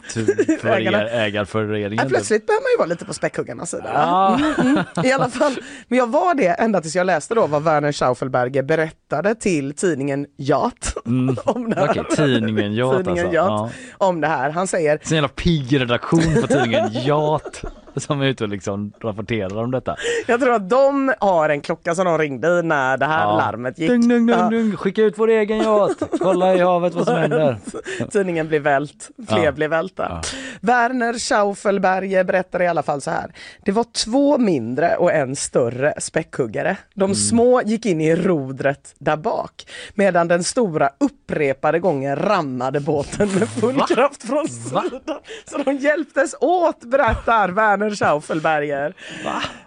Ägarna. 0.64 1.10
ägarföreningen? 1.10 2.04
Ja, 2.04 2.10
plötsligt 2.10 2.46
behöver 2.48 2.64
man 2.64 2.72
ju 2.72 2.78
vara 2.78 2.88
lite 2.88 3.06
på 3.06 3.14
späckhuggarnas 3.14 3.70
sida. 3.72 3.90
Ja. 3.94 4.40
Mm, 4.40 4.54
mm. 4.96 5.06
I 5.06 5.12
alla 5.12 5.30
fall, 5.30 5.56
men 5.88 5.98
jag 5.98 6.08
var 6.08 6.34
det 6.36 6.48
ända 6.48 6.82
tills 6.82 6.96
jag 6.96 7.06
läste 7.06 7.36
då 7.36 7.48
vad 7.48 7.64
Werner 7.64 7.92
Schaufelberger 7.92 8.64
berättade 8.64 9.36
till 9.36 9.74
tidningen 9.76 10.26
Yacht. 10.38 10.98
om 11.46 11.70
det 11.70 11.76
här. 11.76 11.90
Okej, 11.90 12.04
tidningen 12.16 12.56
tidningen 12.72 12.86
alltså. 12.86 13.12
Yacht 13.12 13.34
Ja. 13.34 13.70
om 13.98 14.22
det 14.22 14.28
här. 14.28 14.50
Han 14.50 14.68
säger 14.68 14.98
jävla 15.22 15.36
pigg 15.36 15.82
redaktion 15.82 16.42
på 16.42 16.48
tidningen 16.48 16.90
Jat. 17.06 17.64
som 17.96 18.22
är 18.22 18.26
ute 18.26 18.44
och 18.44 18.50
liksom 18.50 18.94
rapporterar 19.02 19.58
om 19.64 19.72
detta. 19.72 19.96
Jag 20.28 20.40
tror 20.40 20.54
att 20.54 20.70
de 20.70 21.14
har 21.20 21.50
en 21.50 21.62
klocka 21.62 21.96
som 21.96 22.06
de 22.06 22.18
ringde 22.18 22.48
i 22.48 22.64
när 22.64 22.98
det 22.98 23.06
här 23.06 23.24
Ja. 23.24 23.38
larmet 23.38 23.80
gick. 23.80 23.90
Dung, 23.90 24.08
dung, 24.08 24.30
Ja. 24.30 24.38
dung, 24.38 24.50
dung. 24.50 24.78
Skicka 24.78 25.02
ut 25.02 25.14
vår 25.18 25.28
egen 25.30 25.58
yacht, 25.58 26.04
kolla 26.20 26.56
i 26.56 26.60
havet 26.60 26.94
vad 26.94 27.06
som 27.06 27.16
händer. 27.22 27.58
Tidningen 28.12 28.48
blev 28.48 28.62
vält, 28.62 29.10
fler 29.28 29.44
Ja. 29.46 29.52
blev 29.52 29.70
välta. 29.70 30.22
Werner 30.62 31.14
Schaufelberger 31.20 32.24
berättar 32.24 32.62
i 32.62 32.68
alla 32.68 32.84
fall 32.84 33.02
så 33.02 33.12
här. 33.12 33.34
Det 33.66 33.72
var 33.72 33.86
två 34.06 34.38
mindre 34.38 34.96
och 34.96 35.12
en 35.14 35.36
större 35.36 35.94
späckhuggare. 35.98 36.78
De 36.94 37.04
Mm. 37.04 37.16
små 37.16 37.62
gick 37.62 37.86
in 37.86 38.02
i 38.02 38.16
rodret 38.16 38.96
där 39.00 39.18
bak 39.18 39.66
medan 39.94 40.28
den 40.28 40.44
stora 40.44 40.90
upprepade 41.00 41.80
gånger 41.80 42.16
rammade 42.16 42.80
båten 42.80 43.30
med 43.40 43.50
full 43.50 43.80
kraft 43.90 44.24
från 44.28 44.48
sidan. 44.48 44.90
Så 45.50 45.58
de 45.58 45.76
hjälptes 45.78 46.36
åt 46.42 46.80
berättar 46.84 47.50
Werner 47.50 47.81
Schaufelberger. 47.90 48.94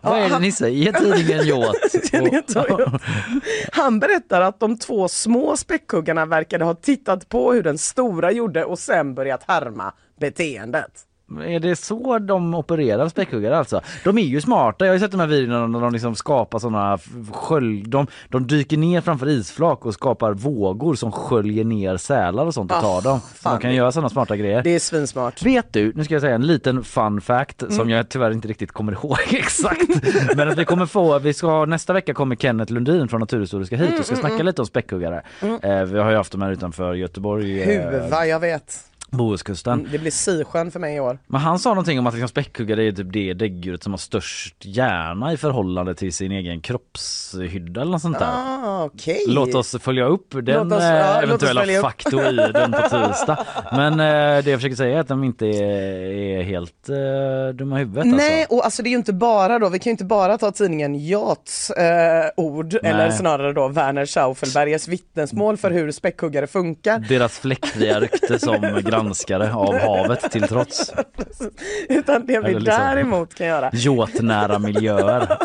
Vad 0.01 0.19
är 0.19 0.29
det 0.29 0.39
ni 0.39 0.53
säger 0.53 0.93
tidningen 0.93 2.43
Toyota. 2.43 3.01
Han 3.73 4.01
berättar 4.01 4.41
att 4.41 4.61
de 4.61 4.79
två 4.79 5.09
små 5.09 5.57
späckhuggarna 5.57 6.27
verkade 6.27 6.65
ha 6.65 6.75
tittat 6.75 7.29
på 7.29 7.53
hur 7.53 7.63
den 7.63 7.79
stora 7.79 8.33
gjorde 8.33 8.65
och 8.65 8.79
sen 8.79 9.15
börjat 9.15 9.45
härma 9.49 9.93
beteendet. 10.21 11.07
Är 11.43 11.61
det 11.61 11.77
så 11.77 12.19
de 12.19 12.55
opererar 12.55 13.09
späckhuggare 13.09 13.59
alltså? 13.59 13.81
De 14.05 14.19
är 14.19 14.23
ju 14.23 14.41
smarta. 14.41 14.85
Jag 14.85 14.93
har 14.93 14.95
ju 14.95 15.01
sett 15.01 15.11
de 15.11 15.21
här 15.21 15.27
videorna 15.27 15.67
när 15.67 15.81
de 15.81 15.93
liksom 15.93 16.15
skapar 16.15 16.59
sådana 16.59 16.99
sköld... 17.33 17.89
De, 17.89 18.07
de 18.29 18.47
dyker 18.47 18.77
ner 18.77 19.01
framför 19.01 19.29
isflak 19.29 19.87
och 19.87 19.95
skapar 19.95 20.33
vågor 20.33 20.95
som 20.95 21.13
sköljer 21.13 21.65
ner 21.65 21.97
sälar 21.97 22.47
och 22.47 22.55
sånt 22.55 22.71
och 22.73 22.77
Ah, 22.79 22.81
tar 22.81 23.03
dem. 23.03 23.21
Så 23.43 23.49
de 23.49 23.59
kan 23.59 23.75
göra 23.75 23.93
sådana 23.93 24.09
smarta 24.09 24.37
grejer. 24.37 24.63
Det 24.63 24.71
är 24.75 24.79
svinsmart. 24.79 25.43
Vet 25.43 25.73
du, 25.73 25.93
nu 25.95 26.05
ska 26.05 26.15
jag 26.15 26.21
säga 26.23 26.35
en 26.35 26.47
liten 26.47 26.85
fun 26.85 27.21
fact 27.21 27.63
Mm. 27.63 27.75
som 27.77 27.91
jag 27.91 28.09
tyvärr 28.09 28.31
inte 28.31 28.49
riktigt 28.49 28.73
kommer 28.73 28.93
ihåg 29.05 29.19
exakt. 29.31 29.89
Men 30.37 30.49
att 30.49 30.59
vi 30.59 30.65
kommer 30.65 30.87
få, 30.87 31.19
vi 31.19 31.33
ska 31.35 31.65
nästa 31.65 31.93
vecka 31.93 32.15
kommer 32.15 32.37
Kenneth 32.37 32.73
Lundin 32.73 33.09
från 33.09 33.21
Naturhistoriska 33.21 33.77
hit 33.77 33.99
och 34.01 34.07
ska 34.07 34.17
snacka 34.17 34.43
lite 34.43 34.63
om 34.63 34.67
späckhuggare. 34.67 35.23
Eh, 35.63 35.83
vi 35.85 35.99
har 35.99 36.11
ju 36.11 36.17
haft 36.17 36.33
dem 36.33 36.43
här 36.43 36.51
utanför 36.51 36.95
Göteborg, 36.95 37.63
eh, 37.63 37.91
Huva, 37.91 38.27
jag 38.27 38.41
vet. 38.41 38.81
Bohuskusten. 39.17 39.73
Mm, 39.81 39.93
Det 39.93 39.99
blir 39.99 40.11
Sisjön 40.11 40.71
för 40.71 40.81
mig 40.81 40.97
i 40.97 41.01
år. 41.01 41.19
Men 41.27 41.41
han 41.41 41.59
sa 41.59 41.69
någonting 41.71 41.99
om 41.99 42.07
att 42.07 42.15
liksom 42.15 42.29
späckhuggare 42.29 42.85
är 42.85 42.93
typ 42.93 43.13
det 43.13 43.35
däggdjuret 43.35 43.83
som 43.83 43.93
har 43.93 43.99
störst 43.99 44.55
hjärna 44.65 45.33
i 45.33 45.37
förhållande 45.37 45.95
till 45.95 46.13
sin 46.13 46.33
egen 46.33 46.61
kroppshydda 46.61 47.81
eller 47.81 47.93
något 47.93 48.03
sånt 48.03 48.19
där. 48.19 48.27
Ah, 48.27 48.85
okej. 48.85 49.25
Låt 49.29 49.55
oss 49.55 49.77
följa 49.81 50.05
upp 50.05 50.35
den 50.43 50.73
oss- 50.73 50.83
ja, 50.83 51.23
eventuella 51.23 51.81
faktoiden 51.81 52.73
på 52.73 52.79
tisdag. 52.83 53.45
Men 53.73 53.93
eh, 53.93 54.45
det 54.45 54.51
jag 54.51 54.59
försöker 54.61 54.77
säga 54.77 54.97
är 54.97 55.01
att 55.01 55.09
de 55.09 55.25
inte 55.25 55.47
är, 55.47 56.39
är 56.39 56.43
helt 56.43 56.89
eh, 56.89 57.55
dumma 57.55 57.77
i 57.77 57.79
huvudet 57.79 58.07
Nej, 58.07 58.41
alltså. 58.41 58.55
och 58.57 58.65
alltså 58.65 58.83
det 58.83 58.89
är 58.89 58.91
ju 58.91 58.97
inte 58.97 59.13
bara 59.13 59.59
då, 59.59 59.69
vi 59.69 59.79
kan 59.79 59.91
ju 59.91 59.93
inte 59.93 60.05
bara 60.05 60.39
ta 60.39 60.51
tidningen 60.51 60.95
Yachts 60.95 61.71
eh, 61.71 62.31
ord, 62.37 62.75
eller 62.83 63.11
snarare 63.11 63.53
då 63.53 63.69
Werner 63.69 64.07
Schaufelbergers 64.07 64.89
vittnesmål 64.89 65.57
för 65.57 65.71
hur 65.71 65.93
späckhuggare 65.93 66.47
funkar. 66.47 66.99
Deras 67.09 67.39
fläckfria 67.39 68.01
rykte 68.01 68.39
som 68.39 68.55
granskare 69.05 69.55
av 69.55 69.79
havet 69.79 70.31
till 70.33 70.43
trots. 70.43 70.93
Utan 71.89 72.27
det 72.27 72.27
vi 72.27 72.35
Eller 72.37 72.61
liksom- 72.61 72.65
däremot 72.65 73.35
kan 73.35 73.47
göra. 73.47 73.71
Yachtnära 73.73 74.59
miljöer. 74.59 75.39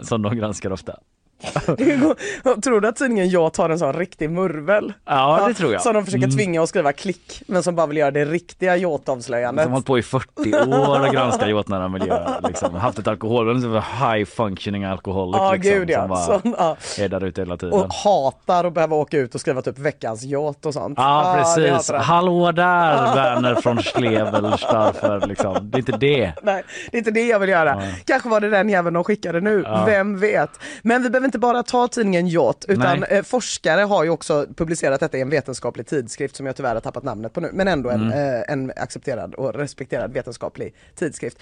Som 0.02 0.22
de 0.22 0.36
granskar 0.36 0.70
ofta. 0.70 0.96
Tror 2.64 2.80
du 2.80 2.88
att 2.88 2.96
tidningen 2.96 3.28
Yacht 3.28 3.56
har 3.56 3.70
en 3.70 3.78
sån 3.78 3.92
riktig 3.92 4.30
murvel? 4.30 4.92
Ja, 5.04 5.44
det 5.48 5.54
tror 5.54 5.72
jag. 5.72 5.82
Som 5.82 5.94
de 5.94 6.04
försöker 6.04 6.24
Mm. 6.24 6.36
tvinga 6.36 6.62
att 6.62 6.68
skriva 6.68 6.92
klick, 6.92 7.42
men 7.46 7.62
som 7.62 7.74
bara 7.74 7.86
vill 7.86 7.96
göra 7.96 8.10
det 8.10 8.24
riktiga 8.24 8.76
yachtavslöjandet. 8.76 9.62
Som 9.64 9.72
har 9.72 9.76
hållit 9.76 9.86
på 9.86 9.98
i 9.98 10.02
40 10.02 10.54
år 10.90 11.00
och 11.06 11.12
granskat 11.14 11.48
yachtnära 11.48 11.88
miljöer. 11.88 12.40
Liksom. 12.48 12.74
Haft 12.74 12.98
ett 12.98 13.08
alkohol, 13.08 13.56
high 14.00 14.24
functioning 14.24 14.84
alcoholic 14.84 15.36
Ja, 15.40 15.52
liksom, 15.52 15.72
gud 15.72 15.90
ja. 15.90 16.00
som 16.00 16.08
bara 16.08 16.24
Sån, 16.40 16.54
ja. 16.58 16.76
är 16.98 17.08
där 17.08 17.24
ute 17.24 17.40
hela 17.40 17.56
tiden. 17.56 17.74
Och 17.74 17.92
hatar 17.94 18.64
att 18.64 18.74
behöva 18.74 18.96
åka 18.96 19.18
ut 19.18 19.34
och 19.34 19.40
skriva 19.40 19.62
typ 19.62 19.78
veckans 19.78 20.22
yacht 20.22 20.66
och 20.66 20.74
sånt. 20.74 20.94
Ja 20.98 21.04
Ah, 21.24 21.34
precis, 21.36 21.90
hallå 21.90 22.52
där 22.52 23.14
Werner 23.14 23.54
från 23.54 23.82
Schlevelstaffer 23.82 25.26
liksom. 25.26 25.70
Det 25.70 25.76
är 25.76 25.78
inte 25.78 25.92
det. 25.96 26.32
Nej, 26.42 26.62
det 26.90 26.96
är 26.96 26.98
inte 26.98 27.10
det 27.10 27.26
jag 27.26 27.38
vill 27.38 27.48
göra. 27.48 27.82
Kanske 28.04 28.28
var 28.28 28.40
det 28.40 28.50
den 28.50 28.68
jäveln 28.68 28.94
de 28.94 29.04
skickade 29.04 29.40
nu, 29.40 29.64
vem 29.86 30.18
vet. 30.18 30.50
Men 30.82 31.02
vi 31.02 31.10
behöver 31.10 31.26
inte 31.34 31.38
bara 31.40 31.62
ta 31.62 31.88
tidningen 31.88 32.28
Yacht, 32.28 32.64
utan 32.68 33.00
Nej. 33.00 33.08
eh, 33.18 33.22
forskare 33.22 33.80
har 33.80 34.04
ju 34.04 34.10
också 34.10 34.46
publicerat 34.56 35.00
detta 35.00 35.18
i 35.18 35.20
en 35.20 35.30
vetenskaplig 35.30 35.86
tidskrift 35.86 36.36
som 36.36 36.46
jag 36.46 36.56
tyvärr 36.56 36.74
har 36.74 36.80
tappat 36.80 37.02
namnet 37.02 37.32
på 37.32 37.40
nu, 37.40 37.50
men 37.52 37.68
ändå 37.68 37.90
en, 37.90 38.00
Mm. 38.12 38.34
eh, 38.34 38.42
en 38.48 38.72
accepterad 38.76 39.34
och 39.34 39.54
respekterad 39.54 40.12
vetenskaplig 40.12 40.74
tidskrift. 40.94 41.38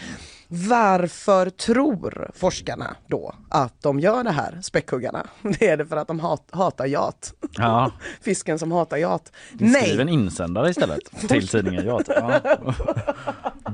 Varför 0.48 1.50
tror 1.50 2.30
forskarna 2.34 2.96
då 3.06 3.34
att 3.48 3.82
de 3.82 4.00
gör 4.00 4.24
det 4.24 4.30
här, 4.30 4.58
späckhuggarna? 4.62 5.26
Det 5.58 5.68
är 5.68 5.76
det 5.76 5.86
för 5.86 5.96
att 5.96 6.08
de 6.08 6.20
hat, 6.20 6.42
hatar 6.50 6.86
yacht. 6.86 7.32
Ja, 7.52 7.90
Fisken 8.22 8.58
som 8.58 8.72
hatar 8.72 8.96
yacht. 8.96 9.32
skriv 9.82 10.00
en 10.00 10.08
insändare 10.08 10.70
istället 10.70 11.00
till 11.28 11.48
tidningen 11.48 11.84
Yacht. 11.86 12.08
Ja. 12.08 12.40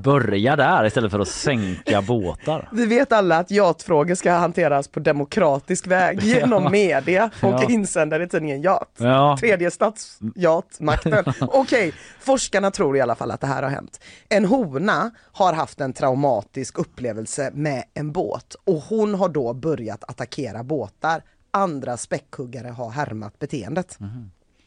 Börja 0.04 0.56
där 0.56 0.84
istället 0.86 1.10
för 1.10 1.18
att 1.20 1.28
sänka 1.28 2.02
båtar. 2.02 2.68
Vi 2.72 2.86
vet 2.86 3.12
alla 3.12 3.38
att 3.38 3.50
yachtfrågor 3.50 4.14
ska 4.14 4.32
hanteras 4.32 4.88
på 4.88 5.00
demokratisk 5.00 5.86
väg 5.86 5.97
genom 6.20 6.62
Ja. 6.64 6.70
media 6.70 7.30
och 7.42 7.52
Ja. 7.52 7.70
insändare 7.70 8.22
i 8.24 8.28
tidningen 8.28 8.62
Yacht. 8.62 8.90
Ja. 8.98 9.36
Tredje 9.40 9.70
statsjatmakten. 9.70 11.24
Okej, 11.40 11.92
forskarna 12.20 12.70
tror 12.70 12.96
i 12.96 13.00
alla 13.00 13.14
fall 13.14 13.30
att 13.30 13.40
det 13.40 13.46
här 13.46 13.62
har 13.62 13.70
hänt. 13.70 14.00
En 14.28 14.44
hona 14.44 15.10
har 15.32 15.52
haft 15.52 15.80
en 15.80 15.92
traumatisk 15.92 16.78
upplevelse 16.78 17.50
med 17.54 17.84
en 17.94 18.12
båt 18.12 18.56
och 18.66 18.82
hon 18.88 19.14
har 19.14 19.28
då 19.28 19.54
börjat 19.54 20.04
attackera 20.10 20.62
båtar. 20.64 21.22
Andra 21.50 21.96
späckhuggare 21.96 22.68
har 22.68 22.90
härmat 22.90 23.38
beteendet. 23.38 23.98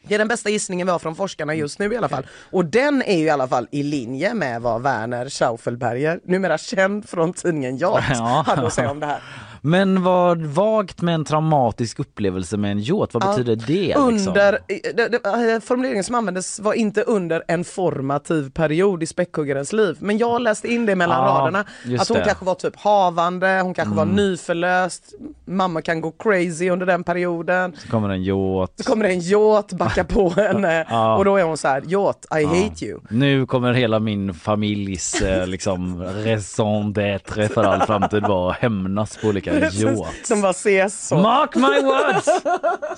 Det 0.08 0.16
är 0.16 0.20
den 0.20 0.28
bästa 0.28 0.50
gissningen 0.50 0.88
vi 0.88 0.92
har 0.92 1.00
från 1.00 1.16
forskarna 1.16 1.54
just 1.56 1.80
nu 1.80 1.94
i 1.94 1.98
alla 1.98 2.10
fall. 2.10 2.28
Och 2.52 2.66
den 2.66 3.02
är 3.02 3.18
ju 3.18 3.24
i 3.26 3.30
alla 3.30 3.48
fall 3.48 3.68
i 3.72 3.84
linje 3.84 4.34
med 4.34 4.62
vad 4.62 4.82
Werner 4.84 5.30
Schaufelberger, 5.30 6.20
numera 6.24 6.58
känd 6.58 7.10
från 7.10 7.34
tidningen 7.34 7.78
Yacht, 7.78 8.08
Ja. 8.10 8.44
hade 8.48 8.68
att 8.68 8.74
säga 8.74 8.92
om 8.92 9.00
det 9.00 9.06
här. 9.06 9.22
Men 9.64 10.04
vad 10.04 10.42
vagt 10.42 11.02
med 11.02 11.16
en 11.16 11.26
traumatisk 11.26 12.00
upplevelse 12.00 12.58
med 12.58 12.72
en 12.72 12.80
yacht, 12.80 13.14
vad 13.14 13.24
betyder 13.24 13.56
det? 13.56 13.74
Liksom? 13.74 14.28
Under, 14.28 14.54
eh, 14.54 15.60
formuleringen 15.62 16.04
som 16.04 16.16
användes 16.16 16.60
var 16.60 16.74
inte 16.74 17.02
under 17.02 17.44
en 17.48 17.64
formativ 17.64 18.50
period 18.52 19.04
i 19.04 19.06
späckhuggarens 19.06 19.74
liv. 19.74 19.98
Men 20.00 20.18
jag 20.18 20.42
läste 20.42 20.74
in 20.74 20.86
det 20.86 20.96
mellan 20.96 21.24
Ja, 21.28 21.40
raderna. 21.40 21.60
Att 22.00 22.08
hon 22.10 22.18
det. 22.18 22.24
kanske 22.26 22.46
var 22.46 22.56
typ 22.56 22.76
havande, 22.76 23.60
hon 23.64 23.74
kanske 23.74 23.96
var 23.96 24.04
Mm. 24.04 24.16
nyförlöst. 24.16 25.14
Mamma 25.46 25.82
kan 25.82 26.02
gå 26.02 26.12
crazy 26.12 26.70
under 26.70 26.86
den 26.86 27.04
perioden. 27.04 27.74
Så 27.78 27.88
kommer 27.88 28.10
en 28.10 28.24
yacht. 28.24 28.74
Så 28.76 28.84
kommer 28.92 29.06
en 29.06 29.20
yacht, 29.20 29.74
backa 29.74 30.04
på 30.04 30.30
henne 30.36 30.86
Ja. 30.90 31.18
och 31.18 31.26
då 31.26 31.36
är 31.38 31.44
hon 31.44 31.58
så 31.58 31.68
här, 31.68 31.84
yacht, 31.88 32.26
I 32.42 32.46
hate 32.46 32.86
you. 32.86 33.00
Nu 33.10 33.46
kommer 33.46 33.74
hela 33.74 34.00
min 34.00 34.34
familjs 34.34 35.22
eh, 35.22 35.48
liksom 35.48 36.04
raison 36.04 36.94
d'être 36.94 37.48
för 37.48 37.64
all 37.64 37.82
framtid 37.82 38.24
vara 38.24 38.52
att 38.52 38.58
hämnas 38.58 39.18
på 39.18 39.28
olika 39.28 39.51
yachts. 39.72 40.28
Som 40.28 40.42
bara 40.42 40.52
ses 40.52 41.08
så. 41.08 41.18
Mark 41.18 41.56
my 41.56 41.82
words! 41.82 42.30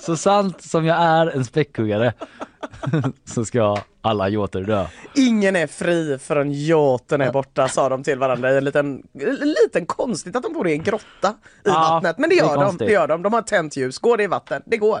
Så 0.00 0.16
sant 0.16 0.62
som 0.62 0.84
jag 0.86 0.96
är 1.02 1.26
en 1.26 1.44
späckhuggare 1.44 2.12
så 3.24 3.44
ska 3.44 3.76
alla 4.02 4.28
yachter 4.28 4.60
dö. 4.60 4.86
Ingen 5.14 5.56
är 5.56 5.66
fri 5.66 6.18
förrän 6.18 6.52
yachten 6.52 7.20
är 7.20 7.32
borta 7.32 7.68
sa 7.68 7.88
de 7.88 8.02
till 8.02 8.18
varandra 8.18 8.52
i 8.52 8.56
en 8.56 8.64
liten, 8.64 9.02
en 9.20 9.54
liten 9.64 9.86
konstigt 9.86 10.36
att 10.36 10.42
de 10.42 10.52
bor 10.52 10.68
i 10.68 10.72
en 10.72 10.82
grotta 10.82 11.28
i 11.28 11.32
Ja, 11.64 11.72
vattnet. 11.72 12.18
Men 12.18 12.30
det 12.30 12.36
det 12.36 12.40
gör 12.40 12.54
de, 12.54 12.64
konstigt. 12.64 12.88
det 12.88 12.92
gör 12.92 13.08
de. 13.08 13.22
De 13.22 13.32
har 13.32 13.42
tänt 13.42 13.76
ljus. 13.76 13.98
Går 13.98 14.16
det 14.16 14.22
i 14.22 14.26
vatten? 14.26 14.62
Det 14.66 14.76
går. 14.76 15.00